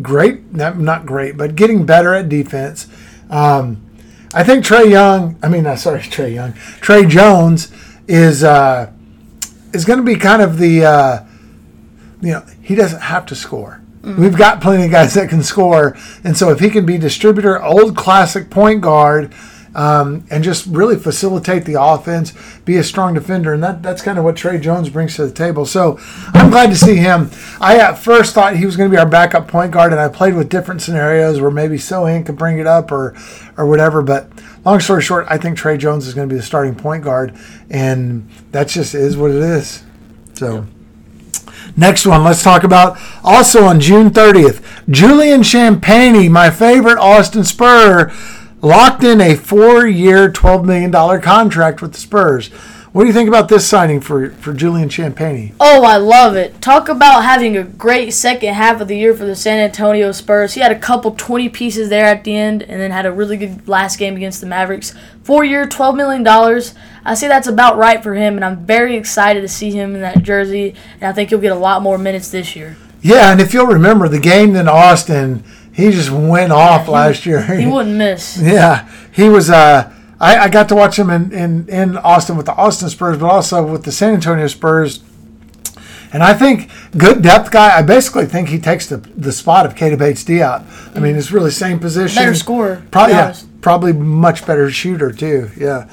great, 0.00 0.52
not, 0.52 1.06
great, 1.06 1.36
but 1.36 1.54
getting 1.54 1.86
better 1.86 2.14
at 2.14 2.28
defense. 2.28 2.88
Um, 3.30 3.80
I 4.34 4.42
think 4.42 4.64
Trae 4.64 4.90
Young, 4.90 5.38
I 5.42 5.48
mean, 5.48 5.66
uh, 5.66 5.76
sorry, 5.76 6.00
Trae 6.02 6.34
Young, 6.34 6.54
Tre 6.80 7.06
Jones 7.06 7.72
is 8.08 8.42
uh, 8.42 8.90
is 9.72 9.84
going 9.84 9.98
to 9.98 10.04
be 10.04 10.16
kind 10.16 10.42
of 10.42 10.58
the, 10.58 10.84
uh, 10.84 11.24
you 12.20 12.32
know, 12.32 12.44
he 12.60 12.74
doesn't 12.74 13.00
have 13.00 13.26
to 13.26 13.36
score. 13.36 13.80
We've 14.02 14.36
got 14.36 14.60
plenty 14.60 14.86
of 14.86 14.90
guys 14.90 15.14
that 15.14 15.28
can 15.28 15.44
score, 15.44 15.96
and 16.24 16.36
so 16.36 16.50
if 16.50 16.58
he 16.58 16.70
can 16.70 16.84
be 16.84 16.98
distributor, 16.98 17.62
old 17.62 17.96
classic 17.96 18.50
point 18.50 18.80
guard, 18.80 19.32
um, 19.74 20.26
and 20.30 20.44
just 20.44 20.66
really 20.66 20.96
facilitate 20.96 21.64
the 21.64 21.80
offense, 21.80 22.32
be 22.64 22.76
a 22.76 22.84
strong 22.84 23.14
defender, 23.14 23.52
and 23.52 23.62
that, 23.62 23.82
that's 23.82 24.02
kind 24.02 24.18
of 24.18 24.24
what 24.24 24.36
Tre 24.36 24.58
Jones 24.58 24.88
brings 24.90 25.16
to 25.16 25.26
the 25.26 25.32
table. 25.32 25.64
So 25.64 25.98
I'm 26.34 26.50
glad 26.50 26.68
to 26.70 26.76
see 26.76 26.96
him. 26.96 27.30
I 27.60 27.78
at 27.78 27.94
first 27.94 28.34
thought 28.34 28.56
he 28.56 28.66
was 28.66 28.76
going 28.76 28.90
to 28.90 28.94
be 28.94 28.98
our 28.98 29.08
backup 29.08 29.48
point 29.48 29.72
guard, 29.72 29.92
and 29.92 30.00
I 30.00 30.08
played 30.08 30.34
with 30.34 30.48
different 30.48 30.82
scenarios 30.82 31.40
where 31.40 31.50
maybe 31.50 31.76
Sochan 31.76 32.26
could 32.26 32.36
bring 32.36 32.58
it 32.58 32.66
up 32.66 32.92
or 32.92 33.16
or 33.56 33.66
whatever. 33.66 34.02
But 34.02 34.30
long 34.64 34.80
story 34.80 35.02
short, 35.02 35.26
I 35.28 35.38
think 35.38 35.56
Tre 35.56 35.76
Jones 35.76 36.06
is 36.06 36.14
going 36.14 36.28
to 36.28 36.32
be 36.32 36.38
the 36.38 36.44
starting 36.44 36.74
point 36.74 37.04
guard, 37.04 37.34
and 37.70 38.28
that 38.50 38.68
just 38.68 38.94
is 38.94 39.16
what 39.16 39.30
it 39.30 39.42
is. 39.42 39.82
So. 40.34 40.66
Next 41.74 42.04
one, 42.04 42.22
let's 42.22 42.42
talk 42.42 42.64
about 42.64 42.98
also 43.24 43.64
on 43.64 43.80
June 43.80 44.10
30th, 44.10 44.62
Julian 44.90 45.40
Champagnie, 45.40 46.30
my 46.30 46.50
favorite 46.50 46.98
Austin 46.98 47.44
Spur, 47.44 48.12
locked 48.62 49.04
in 49.04 49.20
a 49.20 49.34
four 49.34 49.86
year, 49.86 50.30
$12 50.30 50.64
million 50.64 51.20
contract 51.20 51.82
with 51.82 51.92
the 51.92 52.00
Spurs. 52.00 52.48
What 52.92 53.04
do 53.04 53.08
you 53.08 53.14
think 53.14 53.28
about 53.28 53.48
this 53.48 53.66
signing 53.66 54.02
for, 54.02 54.32
for 54.32 54.52
Julian 54.52 54.90
Champagnie? 54.90 55.54
Oh, 55.58 55.82
I 55.82 55.96
love 55.96 56.36
it. 56.36 56.60
Talk 56.60 56.90
about 56.90 57.24
having 57.24 57.56
a 57.56 57.64
great 57.64 58.10
second 58.12 58.52
half 58.52 58.82
of 58.82 58.88
the 58.88 58.98
year 58.98 59.16
for 59.16 59.24
the 59.24 59.34
San 59.34 59.58
Antonio 59.58 60.12
Spurs. 60.12 60.52
He 60.52 60.60
had 60.60 60.72
a 60.72 60.78
couple 60.78 61.12
20 61.12 61.48
pieces 61.48 61.88
there 61.88 62.04
at 62.04 62.22
the 62.24 62.36
end 62.36 62.62
and 62.62 62.78
then 62.78 62.90
had 62.90 63.06
a 63.06 63.12
really 63.12 63.38
good 63.38 63.66
last 63.66 63.98
game 63.98 64.14
against 64.14 64.42
the 64.42 64.46
Mavericks. 64.46 64.94
Four 65.24 65.42
year, 65.42 65.66
$12 65.66 65.96
million. 65.96 66.26
I 67.02 67.14
say 67.14 67.28
that's 67.28 67.46
about 67.46 67.78
right 67.78 68.02
for 68.02 68.14
him, 68.14 68.36
and 68.36 68.44
I'm 68.44 68.66
very 68.66 68.94
excited 68.96 69.40
to 69.40 69.48
see 69.48 69.70
him 69.70 69.94
in 69.94 70.02
that 70.02 70.22
jersey, 70.22 70.74
and 71.00 71.04
I 71.04 71.14
think 71.14 71.30
he'll 71.30 71.38
get 71.38 71.52
a 71.52 71.54
lot 71.54 71.80
more 71.80 71.96
minutes 71.96 72.30
this 72.30 72.54
year. 72.54 72.76
Yeah, 73.00 73.32
and 73.32 73.40
if 73.40 73.54
you'll 73.54 73.66
remember 73.66 74.06
the 74.06 74.20
game 74.20 74.54
in 74.54 74.68
Austin, 74.68 75.42
he 75.72 75.90
just 75.90 76.10
went 76.10 76.52
off 76.52 76.88
last 76.88 77.24
year. 77.26 77.42
He 77.42 77.66
wouldn't 77.66 77.96
miss. 77.98 78.38
Yeah, 78.40 78.88
he 79.12 79.28
was. 79.28 79.50
Uh, 79.50 79.92
I, 80.20 80.38
I 80.38 80.48
got 80.48 80.68
to 80.68 80.76
watch 80.76 80.98
him 80.98 81.10
in, 81.10 81.32
in, 81.32 81.68
in 81.68 81.96
Austin 81.96 82.36
with 82.36 82.46
the 82.46 82.54
Austin 82.54 82.88
Spurs, 82.88 83.18
but 83.18 83.26
also 83.28 83.64
with 83.66 83.82
the 83.84 83.90
San 83.92 84.14
Antonio 84.14 84.46
Spurs. 84.46 85.02
And 86.12 86.22
I 86.22 86.34
think 86.34 86.70
good 86.96 87.22
depth 87.22 87.50
guy. 87.50 87.76
I 87.76 87.82
basically 87.82 88.26
think 88.26 88.48
he 88.50 88.58
takes 88.58 88.86
the, 88.86 88.98
the 88.98 89.32
spot 89.32 89.64
of 89.66 89.74
Keita 89.74 89.98
Bates-Diop. 89.98 90.94
I 90.94 91.00
mean, 91.00 91.16
it's 91.16 91.32
really 91.32 91.50
same 91.50 91.78
position. 91.80 92.22
Better 92.22 92.34
scorer, 92.34 92.82
Probably, 92.90 93.14
yeah, 93.14 93.34
probably 93.62 93.92
much 93.94 94.46
better 94.46 94.70
shooter 94.70 95.10
too. 95.10 95.50
Yeah. 95.56 95.88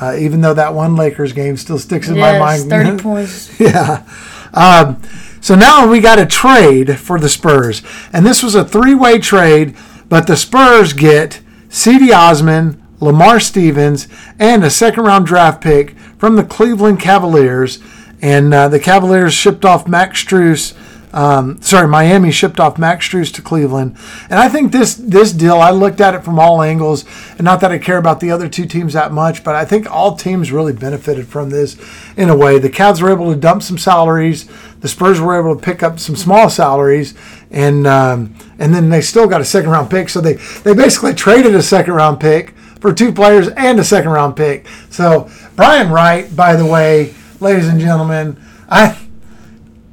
Uh, 0.00 0.16
even 0.18 0.40
though 0.40 0.54
that 0.54 0.74
one 0.74 0.96
Lakers 0.96 1.32
game 1.32 1.56
still 1.56 1.78
sticks 1.78 2.08
in 2.08 2.18
my 2.18 2.32
Yes, 2.32 2.64
mind. 2.66 2.70
30 2.70 2.98
points. 3.02 3.60
Yeah. 3.60 4.04
Um, 4.52 5.00
so 5.40 5.54
now 5.54 5.88
we 5.88 6.00
got 6.00 6.18
a 6.18 6.26
trade 6.26 6.98
for 6.98 7.18
the 7.18 7.28
Spurs. 7.28 7.82
And 8.12 8.26
this 8.26 8.42
was 8.42 8.54
a 8.54 8.64
three 8.64 8.94
way 8.94 9.18
trade, 9.18 9.74
but 10.08 10.26
the 10.26 10.36
Spurs 10.36 10.92
get 10.92 11.40
Cedi 11.68 12.14
Osman, 12.14 12.82
Lamar 13.00 13.40
Stevens, 13.40 14.06
and 14.38 14.62
a 14.62 14.70
second 14.70 15.04
round 15.04 15.26
draft 15.26 15.62
pick 15.62 15.96
from 16.18 16.36
the 16.36 16.44
Cleveland 16.44 17.00
Cavaliers. 17.00 17.78
And 18.20 18.52
uh, 18.52 18.68
the 18.68 18.80
Cavaliers 18.80 19.32
shipped 19.32 19.64
off 19.64 19.88
Max 19.88 20.22
Strus. 20.22 20.74
Um, 21.12 21.60
sorry, 21.60 21.88
Miami 21.88 22.30
shipped 22.30 22.60
off 22.60 22.78
Max 22.78 23.08
Strus 23.08 23.34
to 23.34 23.42
Cleveland, 23.42 23.96
and 24.28 24.38
I 24.38 24.48
think 24.48 24.70
this 24.70 24.94
this 24.94 25.32
deal. 25.32 25.56
I 25.56 25.70
looked 25.70 26.00
at 26.00 26.14
it 26.14 26.22
from 26.22 26.38
all 26.38 26.62
angles, 26.62 27.04
and 27.32 27.42
not 27.42 27.60
that 27.60 27.72
I 27.72 27.78
care 27.78 27.98
about 27.98 28.20
the 28.20 28.30
other 28.30 28.48
two 28.48 28.64
teams 28.64 28.92
that 28.92 29.12
much, 29.12 29.42
but 29.42 29.56
I 29.56 29.64
think 29.64 29.90
all 29.90 30.14
teams 30.14 30.52
really 30.52 30.72
benefited 30.72 31.26
from 31.26 31.50
this 31.50 31.76
in 32.16 32.28
a 32.28 32.36
way. 32.36 32.58
The 32.58 32.70
Cavs 32.70 33.02
were 33.02 33.10
able 33.10 33.32
to 33.32 33.38
dump 33.38 33.62
some 33.62 33.76
salaries, 33.76 34.48
the 34.80 34.88
Spurs 34.88 35.20
were 35.20 35.38
able 35.38 35.56
to 35.56 35.60
pick 35.60 35.82
up 35.82 35.98
some 35.98 36.14
small 36.14 36.48
salaries, 36.48 37.14
and 37.50 37.88
um, 37.88 38.34
and 38.60 38.72
then 38.72 38.88
they 38.88 39.00
still 39.00 39.26
got 39.26 39.40
a 39.40 39.44
second 39.44 39.70
round 39.70 39.90
pick. 39.90 40.08
So 40.08 40.20
they 40.20 40.34
they 40.62 40.74
basically 40.74 41.14
traded 41.14 41.56
a 41.56 41.62
second 41.62 41.94
round 41.94 42.20
pick 42.20 42.54
for 42.80 42.92
two 42.94 43.12
players 43.12 43.48
and 43.48 43.80
a 43.80 43.84
second 43.84 44.12
round 44.12 44.36
pick. 44.36 44.66
So 44.90 45.28
Brian 45.56 45.90
Wright, 45.90 46.34
by 46.36 46.54
the 46.54 46.66
way, 46.66 47.14
ladies 47.40 47.66
and 47.66 47.80
gentlemen, 47.80 48.40
I. 48.68 48.96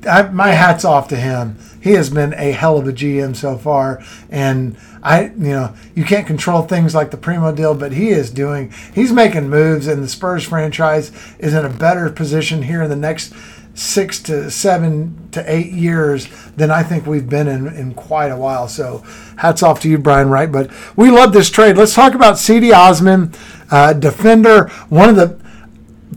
I, 0.07 0.29
my 0.29 0.49
hat's 0.49 0.85
off 0.85 1.07
to 1.09 1.15
him. 1.15 1.57
He 1.81 1.91
has 1.93 2.09
been 2.09 2.33
a 2.33 2.51
hell 2.51 2.77
of 2.77 2.87
a 2.87 2.91
GM 2.91 3.35
so 3.35 3.57
far, 3.57 4.03
and 4.29 4.75
I, 5.03 5.25
you 5.25 5.51
know, 5.51 5.75
you 5.95 6.03
can't 6.03 6.27
control 6.27 6.63
things 6.63 6.95
like 6.95 7.11
the 7.11 7.17
Primo 7.17 7.53
deal, 7.53 7.75
but 7.75 7.93
he 7.93 8.09
is 8.09 8.31
doing. 8.31 8.73
He's 8.93 9.11
making 9.11 9.49
moves, 9.49 9.87
and 9.87 10.03
the 10.03 10.07
Spurs 10.07 10.43
franchise 10.43 11.11
is 11.39 11.53
in 11.53 11.65
a 11.65 11.69
better 11.69 12.09
position 12.09 12.63
here 12.63 12.83
in 12.83 12.89
the 12.89 12.95
next 12.95 13.33
six 13.73 14.19
to 14.23 14.49
seven 14.49 15.29
to 15.31 15.43
eight 15.51 15.71
years 15.71 16.27
than 16.55 16.71
I 16.71 16.81
think 16.81 17.05
we've 17.05 17.29
been 17.29 17.47
in 17.47 17.67
in 17.67 17.93
quite 17.93 18.31
a 18.31 18.37
while. 18.37 18.67
So, 18.67 19.03
hats 19.37 19.61
off 19.61 19.79
to 19.81 19.89
you, 19.89 19.97
Brian 19.97 20.29
Wright. 20.29 20.51
But 20.51 20.71
we 20.95 21.11
love 21.11 21.31
this 21.31 21.49
trade. 21.49 21.77
Let's 21.77 21.93
talk 21.93 22.15
about 22.15 22.35
Cedi 22.35 22.75
Osman, 22.75 23.33
uh, 23.69 23.93
defender, 23.93 24.69
one 24.89 25.09
of 25.09 25.15
the 25.15 25.46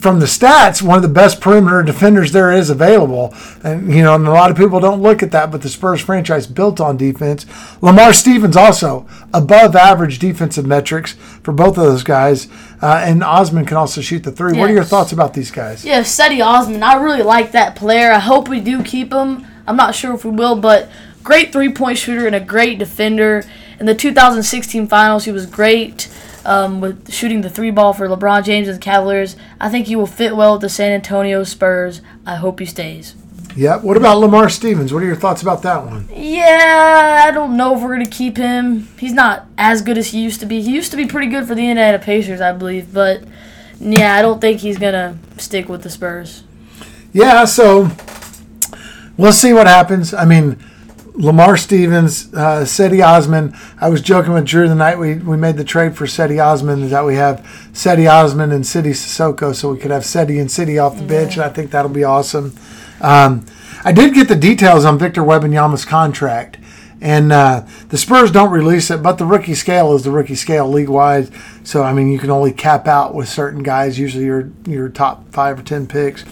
from 0.00 0.19
the 0.19 0.26
stats, 0.26 0.80
one 0.80 0.97
of 0.97 1.02
the 1.02 1.09
best 1.09 1.40
perimeter 1.40 1.83
defenders 1.83 2.33
there 2.33 2.50
is 2.50 2.71
available. 2.71 3.35
And, 3.62 3.92
you 3.92 4.02
know, 4.02 4.14
and 4.14 4.26
a 4.26 4.30
lot 4.30 4.50
of 4.50 4.57
people 4.57 4.80
don't 4.80 5.02
look 5.02 5.23
at 5.23 5.30
that, 5.33 5.50
but 5.50 5.61
the 5.61 5.69
Spurs 5.69 6.00
franchise 6.00 6.47
built 6.47 6.80
on 6.80 6.97
defense. 6.97 7.45
Lamar 7.83 8.12
Stevens 8.12 8.57
also 8.57 9.07
above 9.35 9.76
average 9.76 10.19
defensive 10.19 10.66
metrics 10.66 11.12
for 11.42 11.52
both 11.52 11.76
of 11.76 11.85
those 11.85 12.02
guys. 12.02 12.49
Uh, 12.80 13.02
and 13.04 13.23
Osman 13.23 13.66
can 13.66 13.76
also 13.76 14.00
shoot 14.00 14.25
the 14.25 14.33
three. 14.33 14.59
What 14.59 14.71
are 14.71 14.75
your 14.75 14.85
thoughts 14.85 15.12
about 15.12 15.35
these 15.35 15.50
guys? 15.50 15.85
Yeah, 15.85 16.00
Cedi 16.00 16.45
Osman. 16.45 16.83
I 16.83 16.95
really 16.95 17.23
like 17.23 17.52
that 17.52 17.76
player. 17.76 18.11
I 18.11 18.21
hope 18.21 18.49
we 18.49 18.61
do 18.61 18.83
keep 18.83 19.12
him. 19.12 19.47
I'm 19.66 19.76
not 19.76 19.95
sure 19.95 20.14
if 20.14 20.25
we 20.25 20.30
will, 20.30 20.57
but 20.57 20.88
great 21.23 21.52
three 21.52 21.71
point 21.71 21.99
shooter 21.99 22.26
and 22.26 22.35
a 22.35 22.40
great 22.40 22.78
defender. 22.78 23.45
In 23.78 23.87
the 23.87 23.95
2016 23.95 24.88
finals, 24.88 25.25
he 25.25 25.33
was 25.33 25.47
great 25.47 26.09
um, 26.44 26.80
with 26.80 27.12
shooting 27.12 27.40
the 27.40 27.50
three 27.50 27.70
ball 27.70 27.92
for 27.92 28.09
LeBron 28.09 28.44
James 28.44 28.68
and 28.68 28.76
the 28.76 28.82
Cavaliers. 28.82 29.37
I 29.61 29.68
think 29.68 29.87
he 29.87 29.97
will 29.97 30.06
fit 30.06 30.37
well 30.37 30.52
with 30.52 30.62
the 30.62 30.68
San 30.68 30.92
Antonio 30.92 31.44
Spurs. 31.44 32.00
I 32.26 32.37
hope 32.37 32.61
he 32.61 32.66
stays. 32.66 33.14
Yeah. 33.56 33.76
What 33.78 33.97
about 33.97 34.18
Lamar 34.18 34.49
Stevens? 34.49 34.92
What 34.92 35.02
are 35.02 35.06
your 35.06 35.16
thoughts 35.16 35.42
about 35.42 35.62
that 35.62 35.85
one? 35.85 36.09
Yeah, 36.14 37.25
I 37.26 37.30
don't 37.32 37.56
know 37.56 37.75
if 37.75 37.82
we're 37.82 37.92
gonna 37.92 38.06
keep 38.06 38.37
him. 38.37 38.88
He's 38.99 39.12
not 39.12 39.47
as 39.59 39.82
good 39.82 39.99
as 39.99 40.09
he 40.09 40.23
used 40.23 40.40
to 40.40 40.47
be. 40.47 40.62
He 40.62 40.73
used 40.73 40.90
to 40.92 40.97
be 40.97 41.06
pretty 41.06 41.26
good 41.26 41.47
for 41.47 41.54
the 41.54 41.68
Indiana 41.68 41.99
Pacers, 41.99 42.40
I 42.40 42.52
believe, 42.52 42.92
but 42.92 43.25
yeah, 43.80 44.14
I 44.14 44.23
don't 44.23 44.40
think 44.40 44.61
he's 44.61 44.78
gonna 44.78 45.18
stick 45.37 45.68
with 45.68 45.82
the 45.82 45.90
Spurs. 45.90 46.44
Yeah, 47.12 47.44
so 47.44 47.90
we'll 49.16 49.32
see 49.32 49.52
what 49.52 49.66
happens. 49.66 50.14
I 50.14 50.25
mean, 50.25 50.56
Lamar 51.14 51.57
Stevens, 51.57 52.33
uh, 52.35 52.62
Cedi 52.62 53.05
Osman. 53.05 53.55
I 53.81 53.88
was 53.88 54.00
joking 54.00 54.33
with 54.33 54.47
Drew 54.47 54.69
the 54.69 54.75
night 54.75 54.99
we, 54.99 55.17
we 55.17 55.37
made 55.37 55.57
the 55.57 55.64
trade 55.64 55.97
for 55.97 56.07
Cedi 56.07 56.45
Osman 56.45 56.88
that 56.90 57.05
we 57.05 57.17
have 57.17 57.40
Cedi 57.73 58.11
Osman 58.11 58.52
and 58.52 58.67
Sidy 58.67 58.90
Cissoko, 58.90 59.55
so 59.55 59.73
we 59.73 59.79
could 59.79 59.90
have 59.90 60.02
Cedi 60.02 60.40
and 60.40 60.50
Sidy 60.50 60.79
off 60.79 60.97
the 60.97 61.05
bench, 61.05 61.35
and 61.35 61.43
I 61.43 61.49
think 61.49 61.71
that'll 61.71 61.90
be 61.90 62.05
awesome. 62.05 62.55
Um, 63.00 63.45
I 63.85 63.93
did 63.93 64.14
get 64.14 64.29
the 64.29 64.37
details 64.37 64.85
on 64.85 64.99
Victor 64.99 65.23
Wembanyama's 65.23 65.85
contract, 65.85 66.59
and 67.00 67.33
uh, 67.33 67.67
the 67.88 67.99
Spurs 67.99 68.31
don't 68.31 68.50
release 68.50 68.90
it, 68.90 69.02
but 69.02 69.19
the 69.19 69.25
rookie 69.25 69.55
scale 69.55 69.95
is 69.95 70.05
the 70.05 70.11
rookie 70.11 70.35
scale 70.35 70.69
league 70.69 70.90
wide. 70.90 71.31
So 71.64 71.83
I 71.83 71.93
mean, 71.93 72.12
you 72.12 72.19
can 72.19 72.31
only 72.31 72.52
cap 72.52 72.87
out 72.87 73.14
with 73.14 73.29
certain 73.29 73.62
guys, 73.62 73.99
usually 73.99 74.25
your 74.25 74.50
your 74.67 74.88
top 74.88 75.31
five 75.33 75.59
or 75.59 75.62
ten 75.62 75.87
picks. 75.87 76.25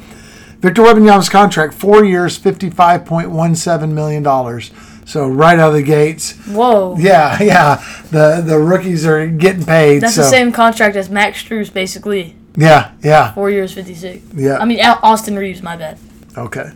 Victor 0.60 0.82
Wembanyama's 0.82 1.28
contract, 1.28 1.74
four 1.74 2.04
years, 2.04 2.36
fifty-five 2.36 3.04
point 3.04 3.30
one 3.30 3.54
seven 3.54 3.94
million 3.94 4.22
dollars. 4.22 4.70
So 5.04 5.26
right 5.26 5.58
out 5.58 5.68
of 5.70 5.74
the 5.74 5.82
gates, 5.82 6.32
Whoa. 6.46 6.96
yeah, 6.98 7.40
yeah, 7.42 7.76
the 8.10 8.42
the 8.44 8.58
rookies 8.58 9.06
are 9.06 9.26
getting 9.26 9.64
paid. 9.64 10.00
That's 10.02 10.16
so, 10.16 10.22
the 10.22 10.28
same 10.28 10.52
contract 10.52 10.96
as 10.96 11.08
Max 11.08 11.42
Strus, 11.42 11.72
basically. 11.72 12.36
Yeah, 12.56 12.92
yeah, 13.04 13.32
Four 13.34 13.50
years, 13.50 13.72
56. 13.72 14.34
Yeah. 14.34 14.58
I 14.58 14.64
mean, 14.64 14.80
Austin 14.84 15.36
Reaves, 15.36 15.62
my 15.62 15.76
bad. 15.76 15.96
okay. 16.36 16.72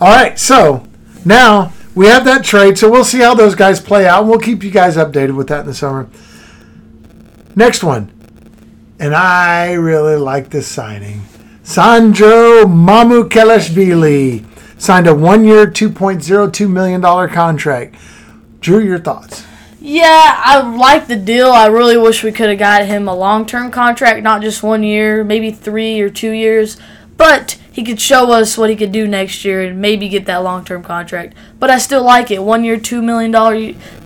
All 0.00 0.08
right, 0.10 0.38
so 0.38 0.86
now 1.24 1.72
we 1.94 2.06
have 2.06 2.24
that 2.24 2.44
trade. 2.44 2.78
So 2.78 2.90
we'll 2.90 3.04
see 3.04 3.18
how 3.18 3.34
those 3.34 3.54
guys 3.54 3.78
play 3.78 4.06
out. 4.08 4.22
and 4.22 4.30
We'll 4.30 4.40
keep 4.40 4.64
you 4.64 4.70
guys 4.70 4.96
updated 4.96 5.36
with 5.36 5.48
that 5.48 5.60
in 5.60 5.66
the 5.66 5.74
summer. 5.74 6.08
Next 7.54 7.84
one, 7.84 8.10
and 8.98 9.14
I 9.14 9.74
really 9.74 10.16
like 10.16 10.48
this 10.48 10.66
signing. 10.66 11.22
Sandro 11.64 12.64
Mamukelashvili 12.64 14.44
signed 14.80 15.06
a 15.06 15.90
point 15.90 16.22
zero 16.22 16.50
two 16.50 16.68
million 16.68 17.00
dollar 17.00 17.28
contract. 17.28 17.94
Drew, 18.60 18.80
your 18.80 18.98
thoughts? 18.98 19.44
Yeah, 19.80 20.40
I 20.44 20.60
like 20.76 21.06
the 21.06 21.16
deal. 21.16 21.50
I 21.50 21.66
really 21.66 21.96
wish 21.96 22.24
we 22.24 22.32
could 22.32 22.48
have 22.48 22.58
got 22.58 22.86
him 22.86 23.06
a 23.06 23.14
long 23.14 23.46
term 23.46 23.70
contract, 23.70 24.24
not 24.24 24.42
just 24.42 24.62
one 24.62 24.82
year, 24.82 25.22
maybe 25.22 25.52
three 25.52 26.00
or 26.00 26.10
two 26.10 26.32
years. 26.32 26.78
But 27.16 27.58
he 27.70 27.84
could 27.84 28.00
show 28.00 28.32
us 28.32 28.58
what 28.58 28.68
he 28.68 28.76
could 28.76 28.90
do 28.90 29.06
next 29.06 29.44
year 29.44 29.62
and 29.62 29.80
maybe 29.80 30.08
get 30.08 30.26
that 30.26 30.38
long 30.38 30.64
term 30.64 30.82
contract. 30.82 31.34
But 31.60 31.70
I 31.70 31.78
still 31.78 32.02
like 32.02 32.32
it. 32.32 32.42
One 32.42 32.64
year, 32.64 32.76
$2 32.76 33.02
million 33.02 33.30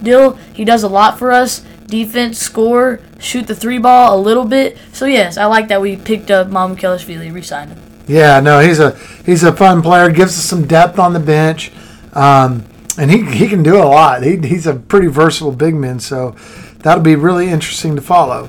deal. 0.02 0.32
He 0.52 0.64
does 0.64 0.82
a 0.82 0.88
lot 0.88 1.18
for 1.18 1.32
us 1.32 1.64
defense, 1.86 2.38
score, 2.38 3.00
shoot 3.18 3.46
the 3.46 3.54
three 3.54 3.78
ball 3.78 4.18
a 4.18 4.20
little 4.20 4.44
bit. 4.44 4.78
So, 4.92 5.06
yes, 5.06 5.36
I 5.36 5.46
like 5.46 5.68
that 5.68 5.80
we 5.80 5.96
picked 5.96 6.30
up 6.30 6.48
Mamukelashvili, 6.48 7.32
re 7.32 7.42
signed 7.42 7.72
him. 7.72 7.82
Yeah, 8.06 8.40
no, 8.40 8.60
he's 8.60 8.78
a 8.78 8.96
he's 9.24 9.42
a 9.42 9.52
fun 9.52 9.82
player. 9.82 10.10
Gives 10.10 10.38
us 10.38 10.44
some 10.44 10.66
depth 10.66 10.98
on 10.98 11.12
the 11.12 11.20
bench, 11.20 11.72
um, 12.12 12.64
and 12.98 13.10
he 13.10 13.24
he 13.24 13.48
can 13.48 13.62
do 13.62 13.76
a 13.76 13.84
lot. 13.84 14.22
He, 14.22 14.36
he's 14.36 14.66
a 14.66 14.74
pretty 14.74 15.08
versatile 15.08 15.52
big 15.52 15.74
man, 15.74 15.98
so 15.98 16.36
that'll 16.78 17.02
be 17.02 17.16
really 17.16 17.48
interesting 17.48 17.96
to 17.96 18.02
follow. 18.02 18.48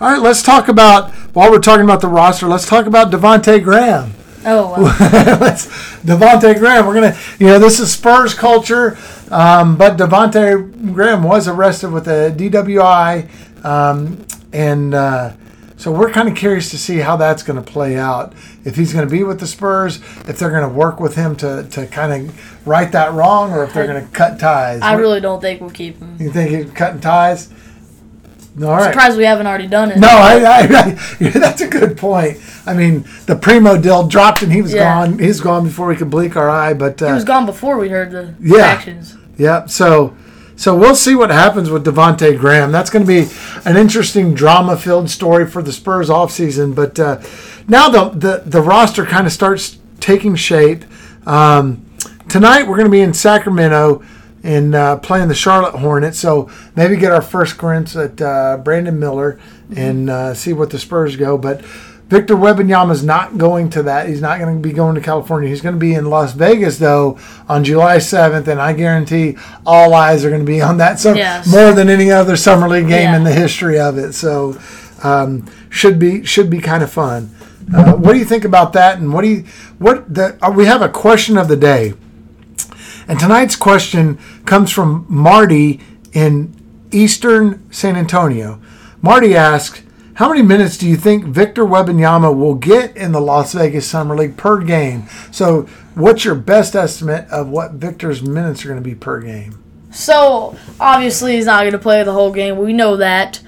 All 0.00 0.10
right, 0.10 0.20
let's 0.20 0.42
talk 0.42 0.66
about 0.66 1.12
while 1.32 1.50
we're 1.50 1.60
talking 1.60 1.84
about 1.84 2.00
the 2.00 2.08
roster. 2.08 2.48
Let's 2.48 2.66
talk 2.66 2.86
about 2.86 3.12
Devonte 3.12 3.62
Graham. 3.62 4.14
Oh, 4.44 4.72
wow. 4.72 5.38
let's 5.40 5.66
Devonte 6.02 6.58
Graham. 6.58 6.86
We're 6.86 6.94
gonna, 6.94 7.18
you 7.38 7.46
know, 7.46 7.58
this 7.58 7.80
is 7.80 7.92
Spurs 7.92 8.34
culture, 8.34 8.96
um, 9.30 9.76
but 9.76 9.96
Devonte 9.96 10.92
Graham 10.92 11.22
was 11.22 11.48
arrested 11.48 11.90
with 11.90 12.08
a 12.08 12.34
DWI, 12.36 13.64
um, 13.64 14.26
and 14.52 14.94
uh, 14.94 15.32
so 15.76 15.90
we're 15.90 16.10
kind 16.10 16.28
of 16.28 16.36
curious 16.36 16.70
to 16.70 16.78
see 16.78 16.98
how 16.98 17.16
that's 17.16 17.42
going 17.42 17.62
to 17.62 17.72
play 17.72 17.96
out. 17.96 18.34
If 18.64 18.76
he's 18.76 18.92
going 18.92 19.06
to 19.06 19.10
be 19.10 19.24
with 19.24 19.40
the 19.40 19.46
Spurs, 19.48 19.96
if 20.28 20.38
they're 20.38 20.50
going 20.50 20.68
to 20.68 20.68
work 20.68 21.00
with 21.00 21.16
him 21.16 21.34
to 21.36 21.66
to 21.70 21.86
kind 21.86 22.28
of 22.28 22.66
right 22.66 22.90
that 22.92 23.12
wrong, 23.12 23.52
or 23.52 23.64
if 23.64 23.74
they're 23.74 23.86
going 23.86 24.04
to 24.04 24.10
cut 24.12 24.38
ties. 24.38 24.80
I 24.82 24.94
really 24.94 25.20
don't 25.20 25.40
think 25.40 25.60
we'll 25.60 25.70
keep 25.70 25.98
him. 25.98 26.16
you 26.20 26.30
think 26.30 26.50
he's 26.50 26.72
cutting 26.74 27.00
ties? 27.00 27.52
All 28.60 28.68
right. 28.68 28.92
Surprised 28.92 29.16
we 29.16 29.24
haven't 29.24 29.46
already 29.46 29.66
done 29.66 29.90
it. 29.92 29.98
No, 29.98 30.08
I, 30.08 30.34
I, 30.40 30.58
I 31.20 31.30
that's 31.30 31.62
a 31.62 31.68
good 31.68 31.96
point. 31.96 32.38
I 32.66 32.74
mean, 32.74 33.04
the 33.26 33.34
primo 33.36 33.80
deal 33.80 34.06
dropped 34.06 34.42
and 34.42 34.52
he 34.52 34.60
was 34.60 34.74
Yeah. 34.74 35.06
gone. 35.06 35.18
He's 35.18 35.40
gone 35.40 35.64
before 35.64 35.86
we 35.86 35.96
could 35.96 36.10
blink 36.10 36.36
our 36.36 36.50
eye. 36.50 36.74
But 36.74 37.00
uh, 37.00 37.06
He 37.08 37.12
was 37.14 37.24
gone 37.24 37.46
before 37.46 37.78
we 37.78 37.88
heard 37.88 38.10
the 38.10 38.34
Yeah. 38.40 38.66
actions. 38.66 39.16
yeah, 39.38 39.64
so 39.66 40.14
so 40.54 40.76
we'll 40.76 40.94
see 40.94 41.14
what 41.14 41.30
happens 41.30 41.70
with 41.70 41.84
Devonte 41.86 42.38
Graham. 42.38 42.70
That's 42.72 42.90
going 42.90 43.04
to 43.04 43.08
be 43.08 43.28
an 43.64 43.76
interesting 43.76 44.34
drama-filled 44.34 45.08
story 45.10 45.46
for 45.46 45.62
the 45.62 45.72
Spurs 45.72 46.08
offseason. 46.10 46.74
But 46.74 47.00
uh, 47.00 47.20
now 47.66 47.88
the, 47.88 48.10
the 48.10 48.42
the 48.44 48.60
roster 48.60 49.06
kind 49.06 49.26
of 49.26 49.32
starts 49.32 49.78
taking 49.98 50.34
shape. 50.36 50.84
Um, 51.26 51.86
tonight 52.28 52.64
we're 52.68 52.76
going 52.76 52.86
to 52.86 52.90
be 52.92 53.00
in 53.00 53.14
Sacramento 53.14 54.02
and 54.42 54.74
uh, 54.74 54.96
playing 54.98 55.28
the 55.28 55.34
Charlotte 55.34 55.76
Hornets. 55.76 56.18
So 56.18 56.50
maybe 56.76 56.96
get 56.96 57.12
our 57.12 57.22
first 57.22 57.58
glimpse 57.58 57.94
at 57.96 58.20
uh, 58.20 58.58
Brandon 58.58 58.98
Miller 58.98 59.38
and 59.74 60.10
uh, 60.10 60.34
see 60.34 60.52
what 60.52 60.70
the 60.70 60.78
Spurs 60.78 61.16
go. 61.16 61.38
But 61.38 61.64
Victor 62.12 62.34
Wembanyama 62.34 62.90
is 62.92 63.02
not 63.02 63.38
going 63.38 63.70
to 63.70 63.82
that. 63.84 64.06
He's 64.06 64.20
not 64.20 64.38
going 64.38 64.54
to 64.54 64.60
be 64.60 64.74
going 64.74 64.94
to 64.96 65.00
California. 65.00 65.48
He's 65.48 65.62
going 65.62 65.74
to 65.74 65.78
be 65.80 65.94
in 65.94 66.10
Las 66.10 66.34
Vegas 66.34 66.78
though 66.78 67.18
on 67.48 67.64
July 67.64 67.96
7th, 67.96 68.48
and 68.48 68.60
I 68.60 68.74
guarantee 68.74 69.36
all 69.64 69.94
eyes 69.94 70.22
are 70.24 70.28
going 70.28 70.42
to 70.42 70.46
be 70.46 70.60
on 70.60 70.76
that. 70.76 71.00
So 71.00 71.14
Yes. 71.14 71.50
more 71.50 71.72
than 71.72 71.88
any 71.88 72.10
other 72.10 72.36
summer 72.36 72.68
league 72.68 72.88
game 72.88 73.14
in 73.14 73.24
the 73.24 73.32
history 73.32 73.78
of 73.80 73.96
it. 73.96 74.12
So 74.12 74.60
um, 75.02 75.46
should 75.70 75.98
be 75.98 76.22
should 76.24 76.50
be 76.50 76.58
kind 76.58 76.82
of 76.82 76.92
fun. 76.92 77.30
Uh, 77.74 77.94
what 77.94 78.12
do 78.12 78.18
you 78.18 78.24
think 78.26 78.44
about 78.44 78.74
that? 78.74 78.98
And 78.98 79.12
what 79.14 79.22
do 79.22 79.28
you 79.28 79.44
what 79.78 80.12
the 80.12 80.36
uh, 80.44 80.50
we 80.50 80.66
have 80.66 80.82
a 80.82 80.88
question 80.90 81.38
of 81.38 81.48
the 81.48 81.56
day. 81.56 81.94
And 83.08 83.18
tonight's 83.18 83.56
question 83.56 84.18
comes 84.44 84.70
from 84.70 85.06
Marty 85.08 85.80
in 86.12 86.54
Eastern 86.90 87.70
San 87.72 87.96
Antonio. 87.96 88.60
Marty 89.00 89.34
asks, 89.34 89.82
"How 90.14 90.28
many 90.28 90.42
minutes 90.42 90.76
do 90.76 90.88
you 90.88 90.96
think 90.96 91.24
Victor 91.24 91.64
Wembanyama 91.64 92.34
will 92.36 92.54
get 92.54 92.96
in 92.96 93.12
the 93.12 93.20
Las 93.20 93.52
Vegas 93.54 93.86
Summer 93.86 94.16
League 94.16 94.36
per 94.36 94.58
game?" 94.58 95.04
So, 95.30 95.66
what's 95.94 96.24
your 96.24 96.34
best 96.34 96.76
estimate 96.76 97.26
of 97.30 97.48
what 97.48 97.72
Victor's 97.72 98.22
minutes 98.22 98.64
are 98.64 98.68
going 98.68 98.82
to 98.82 98.88
be 98.88 98.94
per 98.94 99.20
game? 99.20 99.58
So 99.92 100.56
obviously 100.80 101.36
he's 101.36 101.46
not 101.46 101.60
going 101.60 101.72
to 101.72 101.78
play 101.78 102.02
the 102.02 102.12
whole 102.12 102.32
game. 102.32 102.56
We 102.56 102.72
know 102.72 102.96
that. 102.96 103.40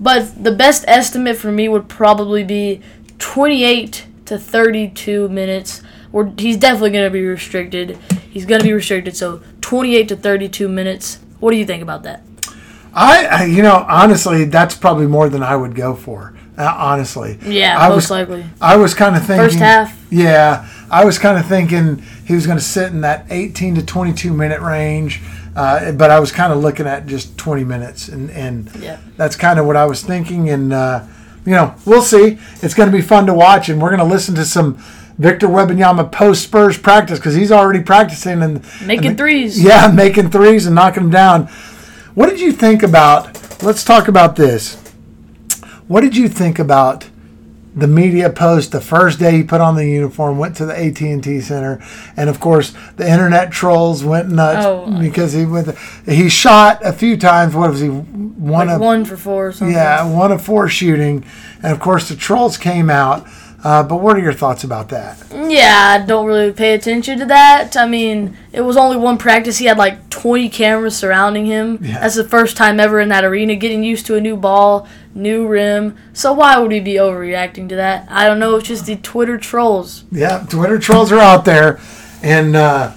But 0.00 0.42
the 0.42 0.52
best 0.52 0.84
estimate 0.86 1.36
for 1.36 1.50
me 1.50 1.68
would 1.68 1.88
probably 1.88 2.44
be 2.44 2.80
28 3.18 4.06
to 4.26 4.38
32 4.38 5.28
minutes. 5.28 5.82
Where 6.12 6.32
he's 6.38 6.56
definitely 6.56 6.90
going 6.90 7.04
to 7.04 7.10
be 7.10 7.26
restricted. 7.26 7.98
He's 8.30 8.44
going 8.46 8.60
to 8.60 8.66
be 8.66 8.72
restricted. 8.72 9.16
So 9.16 9.42
28 9.60 10.08
to 10.08 10.16
32 10.16 10.68
minutes. 10.68 11.18
What 11.40 11.50
do 11.52 11.56
you 11.56 11.64
think 11.66 11.82
about 11.82 12.02
that? 12.04 12.22
I, 12.94 13.26
I 13.26 13.44
you 13.44 13.62
know, 13.62 13.84
honestly, 13.88 14.44
that's 14.44 14.74
probably 14.74 15.06
more 15.06 15.28
than 15.28 15.42
I 15.42 15.56
would 15.56 15.74
go 15.74 15.94
for. 15.94 16.34
Uh, 16.56 16.74
honestly, 16.76 17.38
Yeah, 17.46 17.78
I 17.78 17.88
most 17.88 17.94
was, 17.94 18.10
likely. 18.10 18.44
I 18.60 18.74
was 18.76 18.92
kind 18.92 19.14
of 19.14 19.24
thinking 19.24 19.44
First 19.46 19.58
half. 19.60 19.96
Yeah, 20.10 20.68
I 20.90 21.04
was 21.04 21.16
kind 21.16 21.38
of 21.38 21.46
thinking 21.46 22.02
he 22.26 22.34
was 22.34 22.46
going 22.46 22.58
to 22.58 22.64
sit 22.64 22.90
in 22.90 23.02
that 23.02 23.26
18 23.30 23.76
to 23.76 23.86
22 23.86 24.32
minute 24.32 24.60
range, 24.60 25.20
uh, 25.54 25.92
but 25.92 26.10
I 26.10 26.18
was 26.18 26.32
kind 26.32 26.52
of 26.52 26.58
looking 26.58 26.88
at 26.88 27.06
just 27.06 27.38
20 27.38 27.62
minutes, 27.62 28.08
and 28.08 28.28
and 28.32 28.74
Yeah. 28.80 28.98
that's 29.16 29.36
kind 29.36 29.60
of 29.60 29.66
what 29.66 29.76
I 29.76 29.84
was 29.84 30.02
thinking. 30.02 30.50
And 30.50 30.72
uh, 30.72 31.04
you 31.46 31.52
know, 31.52 31.74
we'll 31.86 32.02
see. 32.02 32.38
It's 32.60 32.74
going 32.74 32.90
to 32.90 32.96
be 32.96 33.02
fun 33.02 33.26
to 33.26 33.34
watch, 33.34 33.68
and 33.68 33.80
we're 33.80 33.90
going 33.90 34.00
to 34.00 34.04
listen 34.14 34.34
to 34.34 34.44
some 34.44 34.82
Victor 35.18 35.48
Wembanyama 35.48 36.10
post 36.12 36.42
Spurs 36.44 36.78
practice 36.78 37.18
because 37.18 37.34
he's 37.34 37.50
already 37.50 37.82
practicing 37.82 38.42
and 38.42 38.64
Making 38.86 39.06
and 39.08 39.18
threes. 39.18 39.62
Yeah, 39.62 39.88
making 39.94 40.30
threes 40.30 40.66
and 40.66 40.74
knocking 40.74 41.04
them 41.04 41.10
down. 41.10 41.46
What 42.14 42.30
did 42.30 42.40
you 42.40 42.52
think 42.52 42.82
about? 42.82 43.62
Let's 43.62 43.82
talk 43.84 44.06
about 44.08 44.36
this. 44.36 44.76
What 45.88 46.02
did 46.02 46.16
you 46.16 46.28
think 46.28 46.58
about 46.58 47.08
the 47.74 47.86
media 47.86 48.28
post 48.30 48.72
the 48.72 48.80
first 48.80 49.18
day 49.18 49.36
he 49.36 49.42
put 49.44 49.60
on 49.60 49.76
the 49.76 49.86
uniform, 49.86 50.36
went 50.38 50.56
to 50.56 50.66
the 50.66 50.76
AT 50.76 51.00
and 51.00 51.22
T 51.22 51.40
Center, 51.40 51.80
and 52.16 52.28
of 52.28 52.40
course 52.40 52.72
the 52.96 53.08
internet 53.08 53.50
trolls 53.52 54.02
went 54.04 54.28
nuts 54.30 54.66
Oh, 54.66 54.98
because 55.00 55.32
he 55.32 55.44
went. 55.44 55.76
He 56.06 56.28
shot 56.28 56.84
a 56.84 56.92
few 56.92 57.16
times. 57.16 57.54
What 57.54 57.70
was 57.70 57.80
he? 57.80 57.88
One 57.88 58.66
Like 58.68 58.76
of 58.76 58.80
one 58.80 59.04
for 59.04 59.16
four 59.16 59.48
or 59.48 59.52
something. 59.52 59.74
yeah, 59.76 60.04
one 60.08 60.32
of 60.32 60.42
four 60.42 60.68
shooting, 60.68 61.24
and 61.62 61.72
of 61.72 61.78
course 61.80 62.08
the 62.08 62.16
trolls 62.16 62.56
came 62.56 62.88
out. 62.90 63.26
Uh, 63.64 63.82
but 63.82 63.96
what 63.96 64.16
are 64.16 64.20
your 64.20 64.32
thoughts 64.32 64.62
about 64.62 64.88
that? 64.90 65.20
Yeah, 65.32 65.98
I 66.00 66.06
don't 66.06 66.26
really 66.26 66.52
pay 66.52 66.74
attention 66.74 67.18
to 67.18 67.26
that. 67.26 67.76
I 67.76 67.88
mean, 67.88 68.36
it 68.52 68.60
was 68.60 68.76
only 68.76 68.96
one 68.96 69.18
practice. 69.18 69.58
He 69.58 69.66
had 69.66 69.78
like 69.78 70.08
20 70.10 70.48
cameras 70.48 70.96
surrounding 70.96 71.46
him. 71.46 71.78
Yeah. 71.82 71.98
That's 71.98 72.14
the 72.14 72.22
first 72.22 72.56
time 72.56 72.78
ever 72.78 73.00
in 73.00 73.08
that 73.08 73.24
arena, 73.24 73.56
getting 73.56 73.82
used 73.82 74.06
to 74.06 74.14
a 74.14 74.20
new 74.20 74.36
ball, 74.36 74.86
new 75.12 75.48
rim. 75.48 75.96
So 76.12 76.32
why 76.32 76.56
would 76.58 76.70
we 76.70 76.78
be 76.78 76.94
overreacting 76.94 77.68
to 77.70 77.76
that? 77.76 78.06
I 78.08 78.28
don't 78.28 78.38
know. 78.38 78.56
It's 78.56 78.68
just 78.68 78.86
the 78.86 78.96
Twitter 78.96 79.38
trolls. 79.38 80.04
Yeah, 80.12 80.46
Twitter 80.48 80.78
trolls 80.78 81.10
are 81.10 81.18
out 81.18 81.44
there, 81.44 81.80
and 82.22 82.54
uh, 82.54 82.92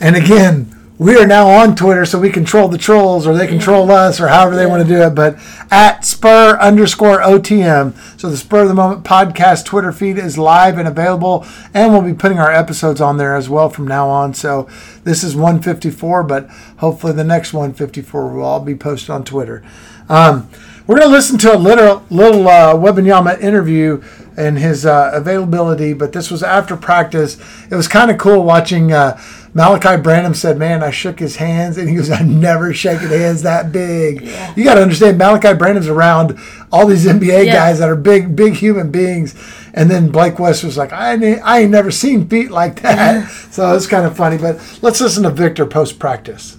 and 0.00 0.16
again, 0.16 0.74
we 1.00 1.16
are 1.16 1.26
now 1.26 1.48
on 1.48 1.74
Twitter, 1.74 2.04
so 2.04 2.20
we 2.20 2.28
control 2.28 2.68
the 2.68 2.76
trolls, 2.76 3.26
or 3.26 3.34
they 3.34 3.46
control 3.46 3.90
us, 3.90 4.20
or 4.20 4.28
however 4.28 4.54
they 4.54 4.66
want 4.66 4.82
to 4.82 4.88
do 4.88 5.00
it. 5.00 5.14
But 5.14 5.38
at 5.70 6.04
Spur 6.04 6.58
underscore 6.60 7.20
OTM, 7.20 8.20
so 8.20 8.28
the 8.28 8.36
Spur 8.36 8.64
of 8.64 8.68
the 8.68 8.74
Moment 8.74 9.02
podcast 9.02 9.64
Twitter 9.64 9.92
feed 9.92 10.18
is 10.18 10.36
live 10.36 10.76
and 10.76 10.86
available, 10.86 11.46
and 11.72 11.90
we'll 11.90 12.02
be 12.02 12.12
putting 12.12 12.38
our 12.38 12.52
episodes 12.52 13.00
on 13.00 13.16
there 13.16 13.34
as 13.34 13.48
well 13.48 13.70
from 13.70 13.88
now 13.88 14.10
on. 14.10 14.34
So 14.34 14.68
this 15.02 15.24
is 15.24 15.34
154, 15.34 16.22
but 16.24 16.50
hopefully 16.76 17.14
the 17.14 17.24
next 17.24 17.54
154 17.54 18.34
will 18.34 18.44
all 18.44 18.60
be 18.60 18.74
posted 18.74 19.08
on 19.08 19.24
Twitter. 19.24 19.64
Um, 20.10 20.50
we're 20.90 20.96
going 20.96 21.08
to 21.08 21.14
listen 21.16 21.38
to 21.38 21.54
a 21.54 21.56
little 21.56 22.02
little 22.10 22.48
uh, 22.48 22.74
Wembanyama 22.74 23.40
interview 23.40 24.02
and 24.36 24.58
his 24.58 24.84
uh, 24.84 25.12
availability, 25.14 25.92
but 25.92 26.12
this 26.12 26.32
was 26.32 26.42
after 26.42 26.76
practice. 26.76 27.38
It 27.70 27.76
was 27.76 27.86
kind 27.86 28.10
of 28.10 28.18
cool 28.18 28.42
watching. 28.42 28.92
Uh, 28.92 29.16
Malaki 29.54 30.02
Branham 30.02 30.34
said, 30.34 30.58
"Man, 30.58 30.82
I 30.82 30.90
shook 30.90 31.20
his 31.20 31.36
hands," 31.36 31.78
and 31.78 31.88
he 31.88 31.94
goes, 31.94 32.10
"I 32.10 32.22
never 32.22 32.74
shaken 32.74 33.06
hands 33.08 33.42
that 33.42 33.70
big." 33.70 34.22
You 34.56 34.64
got 34.64 34.74
to 34.74 34.82
understand, 34.82 35.20
Malaki 35.20 35.56
Branham's 35.56 35.86
around 35.86 36.36
all 36.72 36.88
these 36.88 37.06
NBA 37.06 37.46
Yeah. 37.46 37.52
guys 37.52 37.78
that 37.78 37.88
are 37.88 37.94
big, 37.94 38.34
big 38.34 38.54
human 38.54 38.90
beings, 38.90 39.36
and 39.72 39.88
then 39.88 40.08
Blake 40.10 40.40
West 40.40 40.64
was 40.64 40.76
like, 40.76 40.92
"I 40.92 41.12
ain't, 41.12 41.40
I 41.44 41.60
ain't 41.60 41.70
never 41.70 41.92
seen 41.92 42.26
feet 42.26 42.50
like 42.50 42.82
that." 42.82 43.30
so 43.52 43.76
it's 43.76 43.86
kind 43.86 44.04
of 44.06 44.16
funny. 44.16 44.38
But 44.38 44.58
let's 44.82 45.00
listen 45.00 45.22
to 45.22 45.30
Victor 45.30 45.66
post 45.66 46.00
practice. 46.00 46.56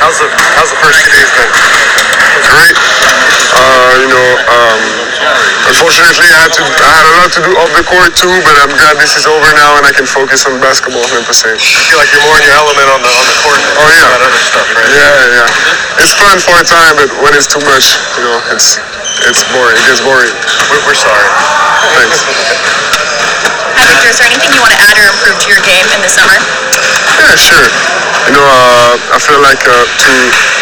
How's 0.00 0.18
the 0.18 0.28
How's 0.56 0.69
the 0.69 0.69
first 0.80 0.98
two 1.04 1.12
days 1.12 1.30
been? 1.36 1.50
Great. 2.50 2.76
Uh, 3.50 3.92
you 4.00 4.08
know, 4.10 4.28
um, 4.50 4.80
unfortunately, 5.70 6.30
I 6.30 6.46
had 6.46 6.52
to 6.56 6.62
I 6.64 6.90
had 6.90 7.06
a 7.06 7.14
lot 7.20 7.30
to 7.36 7.40
do 7.44 7.52
off 7.58 7.70
the 7.76 7.84
court 7.86 8.10
too, 8.16 8.32
but 8.46 8.54
I'm 8.62 8.72
glad 8.74 8.96
this 8.98 9.14
is 9.18 9.26
over 9.26 9.50
now 9.54 9.76
and 9.78 9.84
I 9.86 9.92
can 9.92 10.06
focus 10.06 10.46
on 10.46 10.58
basketball 10.62 11.02
100. 11.02 11.26
percent 11.26 11.58
I 11.58 11.82
feel 11.90 11.98
like 11.98 12.10
you're 12.14 12.24
more 12.26 12.38
in 12.38 12.44
your 12.46 12.56
element 12.58 12.88
on 12.90 13.00
the 13.02 13.10
on 13.10 13.24
the 13.26 13.36
court 13.42 13.58
than 13.60 13.74
Oh 13.76 13.88
yeah. 13.90 14.16
other 14.16 14.30
stuff, 14.40 14.66
right? 14.74 14.90
Yeah, 14.90 15.44
yeah. 15.44 16.00
It's 16.02 16.14
fun 16.16 16.38
for 16.40 16.54
a 16.58 16.64
time, 16.64 16.94
but 16.96 17.10
when 17.20 17.32
it's 17.36 17.50
too 17.50 17.62
much, 17.66 17.98
you 18.16 18.24
know, 18.24 18.38
it's 18.54 18.78
it's 19.28 19.42
boring. 19.52 19.76
It 19.76 19.84
gets 19.84 20.00
boring. 20.00 20.32
We're, 20.72 20.82
we're 20.88 20.96
sorry. 20.96 21.28
Thanks. 21.92 22.24
Hi, 22.24 23.84
Victor. 23.90 24.08
Is 24.08 24.18
there 24.20 24.28
anything 24.30 24.50
you 24.54 24.62
want 24.64 24.72
to 24.72 24.80
add 24.80 24.96
or 24.96 25.06
improve 25.12 25.36
to 25.44 25.48
your 25.52 25.62
game 25.66 25.86
in 25.92 26.00
the 26.00 26.08
summer? 26.10 26.38
Yeah, 27.20 27.36
sure. 27.36 27.66
You 28.28 28.32
know, 28.36 28.44
uh, 28.44 29.16
I 29.16 29.18
feel 29.20 29.40
like 29.44 29.60
uh, 29.64 29.84
to 29.84 30.12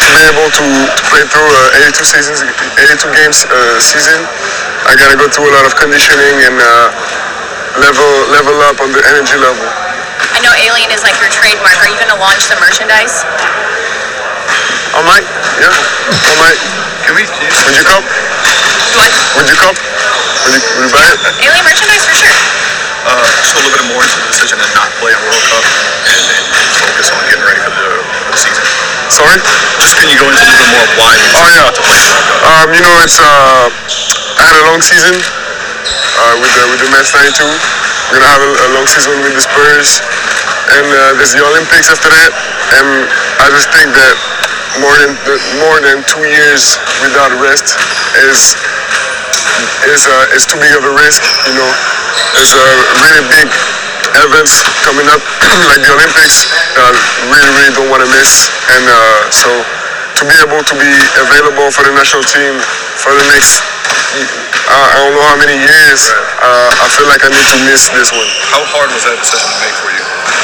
to 0.09 0.15
be 0.17 0.25
able 0.33 0.49
to, 0.49 0.65
to 0.65 1.03
play 1.13 1.21
through 1.29 1.45
uh, 1.45 1.85
82 1.93 2.01
seasons, 2.01 2.41
82 2.41 3.13
games 3.13 3.45
uh, 3.45 3.77
season, 3.77 4.17
I 4.89 4.97
gotta 4.97 5.13
go 5.21 5.29
through 5.29 5.49
a 5.49 5.53
lot 5.53 5.69
of 5.69 5.77
conditioning 5.77 6.33
and 6.49 6.57
uh, 6.57 6.89
level 7.77 8.09
level 8.33 8.57
up 8.65 8.81
on 8.81 8.89
the 8.89 9.01
energy 9.05 9.37
level. 9.37 9.61
I 10.33 10.41
know 10.41 10.53
Alien 10.65 10.89
is 10.89 11.05
like 11.05 11.13
your 11.21 11.29
trademark. 11.29 11.77
Are 11.85 11.89
you 11.89 11.97
going 12.01 12.09
to 12.09 12.17
launch 12.21 12.49
the 12.49 12.57
merchandise? 12.57 13.21
I 14.97 15.01
might, 15.05 15.25
yeah, 15.61 15.69
I 15.69 16.33
might. 16.41 16.59
Can 17.05 17.13
we? 17.13 17.23
Can 17.29 17.45
you 17.45 17.53
Would 17.69 17.77
you 17.77 17.85
come? 17.85 18.03
What? 18.97 19.11
Would 19.37 19.47
you 19.49 19.57
come? 19.61 19.77
Would 19.77 20.53
you, 20.57 20.61
would 20.81 20.85
you 20.89 20.93
buy 20.93 21.05
it? 21.13 21.19
Alien 21.45 21.63
merchandise 21.65 22.03
for 22.05 22.15
sure. 22.17 22.33
uh, 23.05 23.29
just 23.45 23.53
a 23.53 23.61
little 23.61 23.73
bit 23.77 23.85
more 23.93 24.01
into 24.01 24.17
the 24.17 24.27
decision 24.33 24.57
to 24.57 24.67
not 24.73 24.89
play 24.97 25.13
in 25.13 25.21
World 25.21 25.45
Cup 25.53 25.63
and 26.09 26.19
then 26.25 26.43
focus 26.81 27.07
on 27.13 27.21
getting 27.29 27.45
ready 27.45 27.61
for 27.61 27.71
the, 27.77 27.85
for 28.25 28.31
the 28.33 28.41
season? 28.41 28.65
Sorry. 29.19 29.39
Just 29.83 29.95
can 29.99 30.07
you 30.07 30.17
go 30.19 30.27
into 30.31 30.43
a 30.43 30.47
little 30.47 30.69
more 30.71 30.87
why 30.95 31.11
Oh 31.35 31.47
yeah. 31.51 31.67
decided 31.67 31.75
to 31.75 31.83
play 31.83 31.99
for 31.99 32.11
Chicago? 32.15 32.47
Um, 32.47 32.67
you 32.71 32.81
know, 32.83 32.95
it's 33.03 33.19
uh, 33.19 33.67
I 34.39 34.43
had 34.47 34.57
a 34.63 34.65
long 34.71 34.79
season 34.79 35.15
uh, 35.19 36.35
with 36.39 36.51
the 36.55 36.63
with 36.71 36.79
the 36.79 36.89
Mets 36.95 37.11
92. 37.11 37.43
We're 37.43 38.23
gonna 38.23 38.31
have 38.31 38.43
a, 38.43 38.51
a 38.55 38.69
long 38.73 38.87
season 38.87 39.13
with 39.21 39.35
the 39.35 39.43
Spurs, 39.43 39.99
and 40.79 40.87
uh, 40.87 41.13
there's 41.19 41.35
the 41.35 41.43
Olympics 41.43 41.91
after 41.91 42.09
that. 42.09 42.31
And 42.79 42.87
I 43.43 43.47
just 43.51 43.69
think 43.75 43.91
that 43.91 44.15
more 44.79 44.95
than 45.03 45.11
the, 45.27 45.35
more 45.61 45.77
than 45.83 46.01
two 46.07 46.23
years 46.25 46.79
without 47.03 47.29
rest 47.43 47.75
is 48.23 48.55
is 49.91 50.07
uh, 50.07 50.35
is 50.35 50.47
too 50.47 50.57
big 50.63 50.73
of 50.79 50.83
a 50.87 50.93
risk. 50.95 51.21
You 51.45 51.59
know, 51.59 51.71
it's 52.39 52.55
a 52.55 52.65
really 53.03 53.23
big 53.29 53.47
events 54.25 54.65
coming 54.85 55.07
up 55.09 55.21
like 55.69 55.81
the 55.85 55.93
Olympics. 55.93 56.49
Uh, 56.77 56.93
really, 57.29 57.49
really 57.53 57.73
don't 57.75 57.89
want 57.91 58.01
to 58.01 58.09
miss, 58.15 58.49
and 58.73 58.83
uh, 58.87 59.29
so 59.29 59.49
to 60.19 60.23
be 60.27 60.35
able 60.43 60.59
to 60.59 60.75
be 60.75 60.91
available 61.21 61.71
for 61.71 61.87
the 61.87 61.93
national 61.95 62.23
team 62.27 62.59
for 62.99 63.15
the 63.15 63.25
next 63.31 63.63
uh, 64.69 64.73
I 64.73 64.95
don't 65.01 65.13
know 65.17 65.25
how 65.25 65.37
many 65.37 65.57
years, 65.57 66.01
uh, 66.41 66.69
I 66.69 66.85
feel 66.93 67.09
like 67.09 67.25
I 67.25 67.29
need 67.33 67.47
to 67.49 67.59
miss 67.65 67.89
this 67.89 68.13
one. 68.13 68.29
How 68.53 68.61
hard 68.69 68.89
was 68.93 69.01
that 69.05 69.17
decision 69.17 69.49
to 69.49 69.57
make 69.65 69.73
for 69.81 69.89
you? 69.89 70.03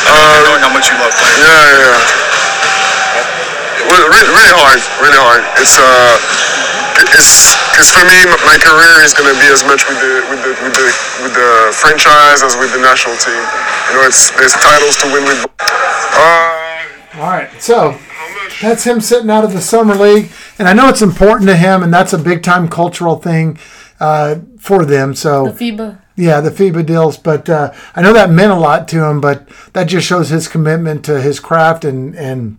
Uh, 0.10 0.50
Knowing 0.50 0.64
how 0.66 0.74
much 0.74 0.90
you 0.90 0.98
love 0.98 1.14
playing. 1.14 1.42
Yeah, 1.46 1.50
yeah, 1.50 1.94
yeah. 1.94 2.26
Really, 3.86 4.08
really, 4.10 4.30
really 4.34 4.54
hard, 4.58 4.82
really 5.02 5.22
hard. 5.22 5.44
It's 5.62 5.78
uh, 5.78 6.18
it's 7.06 7.58
because 7.76 7.92
for 7.92 8.08
me, 8.08 8.24
my 8.48 8.56
career 8.56 9.04
is 9.04 9.14
gonna 9.14 9.36
be 9.36 9.52
as 9.52 9.60
much 9.68 9.84
with 9.90 10.00
the 10.00 10.24
with 10.32 10.40
the 10.48 10.52
with 10.64 10.76
the 10.80 10.88
with 11.28 11.34
the 11.36 11.76
franchise 11.76 12.42
as 12.42 12.56
with 12.56 12.72
the 12.72 12.80
national 12.80 13.18
team. 13.18 13.36
You 13.92 14.00
know, 14.00 14.08
it's 14.08 14.32
there's 14.40 14.54
titles 14.54 14.96
to 15.04 15.12
win 15.12 15.26
with. 15.26 15.46
Uh, 15.60 17.20
All 17.20 17.28
right, 17.28 17.50
so 17.60 18.00
that's 18.62 18.86
him 18.86 19.02
sitting 19.02 19.30
out 19.30 19.44
of 19.44 19.52
the 19.52 19.60
summer 19.60 19.94
league, 19.94 20.32
and 20.58 20.70
I 20.70 20.74
know 20.74 20.88
it's 20.88 21.02
important 21.02 21.50
to 21.50 21.58
him, 21.58 21.84
and 21.84 21.94
that's 21.94 22.14
a 22.14 22.18
big 22.18 22.44
time 22.44 22.70
cultural 22.70 23.18
thing 23.18 23.60
uh, 24.00 24.38
for 24.58 24.86
them. 24.86 25.14
So 25.14 25.48
The 25.50 25.72
FIBA. 25.72 26.00
yeah, 26.16 26.40
the 26.40 26.52
FIBA 26.52 26.86
deals, 26.86 27.18
but 27.18 27.50
uh, 27.50 27.74
I 27.94 28.02
know 28.02 28.14
that 28.14 28.30
meant 28.30 28.54
a 28.54 28.58
lot 28.58 28.88
to 28.90 29.04
him. 29.04 29.20
But 29.20 29.50
that 29.74 29.90
just 29.90 30.08
shows 30.08 30.30
his 30.30 30.48
commitment 30.48 31.04
to 31.06 31.22
his 31.22 31.42
craft 31.42 31.84
and 31.84 32.16
and 32.16 32.58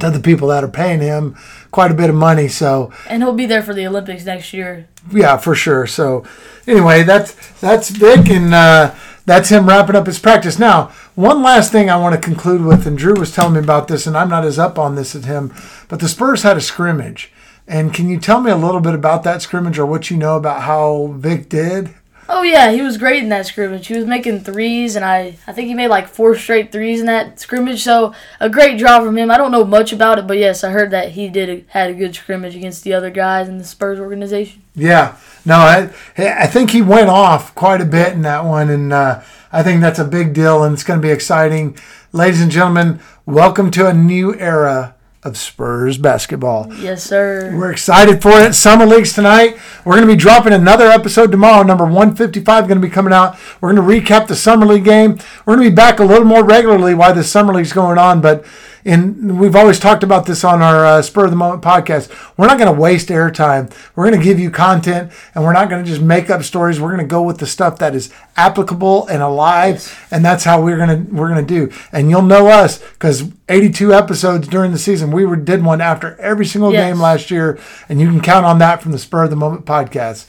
to 0.00 0.10
the 0.10 0.20
people 0.20 0.48
that 0.48 0.64
are 0.64 0.68
paying 0.68 1.00
him 1.00 1.36
quite 1.70 1.90
a 1.90 1.94
bit 1.94 2.10
of 2.10 2.16
money. 2.16 2.48
So 2.48 2.92
And 3.08 3.22
he'll 3.22 3.32
be 3.32 3.46
there 3.46 3.62
for 3.62 3.74
the 3.74 3.86
Olympics 3.86 4.24
next 4.24 4.52
year. 4.52 4.88
yeah, 5.12 5.36
for 5.36 5.54
sure. 5.54 5.86
So 5.86 6.24
anyway, 6.66 7.02
that's 7.02 7.34
that's 7.60 7.90
Vic, 7.90 8.28
and 8.30 8.54
uh, 8.54 8.94
that's 9.26 9.50
him 9.50 9.68
wrapping 9.68 9.96
up 9.96 10.06
his 10.06 10.18
practice. 10.18 10.58
Now, 10.58 10.86
one 11.14 11.42
last 11.42 11.70
thing 11.72 11.90
I 11.90 11.96
want 11.96 12.14
to 12.14 12.20
conclude 12.20 12.62
with, 12.64 12.86
and 12.86 12.96
Drew 12.96 13.14
was 13.14 13.32
telling 13.34 13.54
me 13.54 13.60
about 13.60 13.88
this, 13.88 14.06
and 14.06 14.16
I'm 14.16 14.30
not 14.30 14.44
as 14.44 14.58
up 14.58 14.78
on 14.78 14.94
this 14.94 15.14
as 15.14 15.24
him, 15.24 15.52
but 15.88 16.00
the 16.00 16.08
Spurs 16.08 16.42
had 16.42 16.56
a 16.56 16.60
scrimmage. 16.60 17.32
And 17.66 17.92
can 17.92 18.08
you 18.08 18.18
tell 18.18 18.40
me 18.40 18.50
a 18.50 18.56
little 18.56 18.80
bit 18.80 18.94
about 18.94 19.24
that 19.24 19.42
scrimmage 19.42 19.78
or 19.78 19.84
what 19.84 20.10
you 20.10 20.16
know 20.16 20.36
about 20.36 20.62
how 20.62 21.12
Vic 21.18 21.50
did? 21.50 21.90
Oh 22.30 22.42
yeah, 22.42 22.72
he 22.72 22.82
was 22.82 22.98
great 22.98 23.22
in 23.22 23.30
that 23.30 23.46
scrimmage. 23.46 23.86
He 23.86 23.96
was 23.96 24.04
making 24.04 24.40
threes, 24.40 24.96
and 24.96 25.04
I 25.04 25.38
I 25.46 25.52
think 25.52 25.68
he 25.68 25.74
made 25.74 25.88
like 25.88 26.08
four 26.08 26.36
straight 26.36 26.70
threes 26.70 27.00
in 27.00 27.06
that 27.06 27.40
scrimmage. 27.40 27.82
So 27.82 28.12
a 28.38 28.50
great 28.50 28.78
job 28.78 29.02
from 29.04 29.16
him. 29.16 29.30
I 29.30 29.38
don't 29.38 29.50
know 29.50 29.64
much 29.64 29.94
about 29.94 30.18
it, 30.18 30.26
but 30.26 30.36
yes, 30.36 30.62
I 30.62 30.70
heard 30.70 30.90
that 30.90 31.12
he 31.12 31.30
did 31.30 31.48
a, 31.48 31.64
had 31.68 31.90
a 31.90 31.94
good 31.94 32.14
scrimmage 32.14 32.54
against 32.54 32.84
the 32.84 32.92
other 32.92 33.10
guys 33.10 33.48
in 33.48 33.56
the 33.56 33.64
Spurs 33.64 33.98
organization. 33.98 34.62
Yeah, 34.74 35.16
no, 35.46 35.56
I 35.56 35.90
I 36.18 36.46
think 36.46 36.70
he 36.70 36.82
went 36.82 37.08
off 37.08 37.54
quite 37.54 37.80
a 37.80 37.86
bit 37.86 38.12
in 38.12 38.22
that 38.22 38.44
one, 38.44 38.68
and 38.68 38.92
uh, 38.92 39.22
I 39.50 39.62
think 39.62 39.80
that's 39.80 39.98
a 39.98 40.04
big 40.04 40.34
deal, 40.34 40.62
and 40.62 40.74
it's 40.74 40.84
going 40.84 41.00
to 41.00 41.06
be 41.06 41.12
exciting, 41.12 41.78
ladies 42.12 42.42
and 42.42 42.50
gentlemen. 42.50 43.00
Welcome 43.24 43.70
to 43.72 43.86
a 43.86 43.94
new 43.94 44.34
era 44.34 44.96
of 45.22 45.36
Spurs 45.36 45.98
basketball. 45.98 46.72
Yes, 46.74 47.02
sir. 47.02 47.52
We're 47.56 47.72
excited 47.72 48.22
for 48.22 48.30
it. 48.30 48.54
Summer 48.54 48.86
Leagues 48.86 49.12
tonight. 49.12 49.58
We're 49.84 49.94
going 49.94 50.06
to 50.06 50.12
be 50.12 50.16
dropping 50.16 50.52
another 50.52 50.86
episode 50.88 51.30
tomorrow. 51.30 51.62
Number 51.62 51.84
155 51.84 52.68
going 52.68 52.80
to 52.80 52.86
be 52.86 52.92
coming 52.92 53.12
out. 53.12 53.38
We're 53.60 53.72
going 53.72 53.88
to 53.88 54.10
recap 54.10 54.26
the 54.26 54.36
Summer 54.36 54.66
League 54.66 54.84
game. 54.84 55.18
We're 55.46 55.56
going 55.56 55.66
to 55.66 55.70
be 55.70 55.74
back 55.74 56.00
a 56.00 56.04
little 56.04 56.24
more 56.24 56.44
regularly 56.44 56.94
while 56.94 57.14
the 57.14 57.24
Summer 57.24 57.54
League's 57.54 57.72
going 57.72 57.98
on. 57.98 58.20
But 58.20 58.44
in, 58.84 59.38
we've 59.38 59.56
always 59.56 59.78
talked 59.78 60.02
about 60.02 60.26
this 60.26 60.44
on 60.44 60.62
our 60.62 60.84
uh, 60.86 61.02
Spur 61.02 61.24
of 61.24 61.30
the 61.30 61.36
Moment 61.36 61.62
podcast. 61.62 62.08
We're 62.36 62.46
not 62.46 62.58
going 62.58 62.72
to 62.74 62.80
waste 62.80 63.08
airtime. 63.08 63.72
We're 63.94 64.08
going 64.08 64.18
to 64.18 64.24
give 64.24 64.38
you 64.38 64.50
content 64.50 65.12
and 65.34 65.44
we're 65.44 65.52
not 65.52 65.68
going 65.68 65.84
to 65.84 65.90
just 65.90 66.02
make 66.02 66.30
up 66.30 66.42
stories. 66.42 66.80
We're 66.80 66.94
going 66.94 67.06
to 67.06 67.10
go 67.10 67.22
with 67.22 67.38
the 67.38 67.46
stuff 67.46 67.78
that 67.78 67.94
is 67.94 68.12
applicable 68.36 69.06
and 69.08 69.22
alive. 69.22 70.06
And 70.10 70.24
that's 70.24 70.44
how 70.44 70.62
we're 70.62 70.76
going 70.76 71.06
to, 71.06 71.14
we're 71.14 71.28
going 71.28 71.44
to 71.46 71.68
do. 71.68 71.74
And 71.92 72.08
you'll 72.10 72.22
know 72.22 72.46
us 72.48 72.78
because 72.78 73.24
82 73.48 73.94
episodes 73.94 74.46
during 74.48 74.72
the 74.72 74.78
season. 74.78 75.10
We 75.10 75.24
were, 75.24 75.36
did 75.36 75.64
one 75.64 75.80
after 75.80 76.18
every 76.20 76.44
single 76.46 76.72
Yes. 76.72 76.86
game 76.92 77.00
last 77.00 77.30
year, 77.30 77.58
and 77.88 77.98
you 77.98 78.08
can 78.08 78.20
count 78.20 78.44
on 78.44 78.58
that 78.58 78.82
from 78.82 78.92
the 78.92 78.98
Spur 78.98 79.24
of 79.24 79.30
the 79.30 79.36
Moment 79.36 79.64
podcast. 79.64 80.24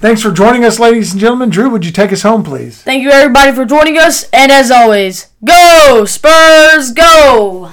Thanks 0.00 0.20
for 0.20 0.32
joining 0.32 0.64
us, 0.64 0.80
ladies 0.80 1.12
and 1.12 1.20
gentlemen. 1.20 1.48
Drew, 1.48 1.70
would 1.70 1.84
you 1.84 1.92
take 1.92 2.12
us 2.12 2.22
home, 2.22 2.42
please? 2.42 2.82
Thank 2.82 3.04
you 3.04 3.10
everybody 3.10 3.52
for 3.52 3.64
joining 3.64 3.98
us, 3.98 4.28
and 4.32 4.50
as 4.50 4.72
always, 4.72 5.28
go 5.44 6.04
Spurs, 6.06 6.92
go! 6.92 7.72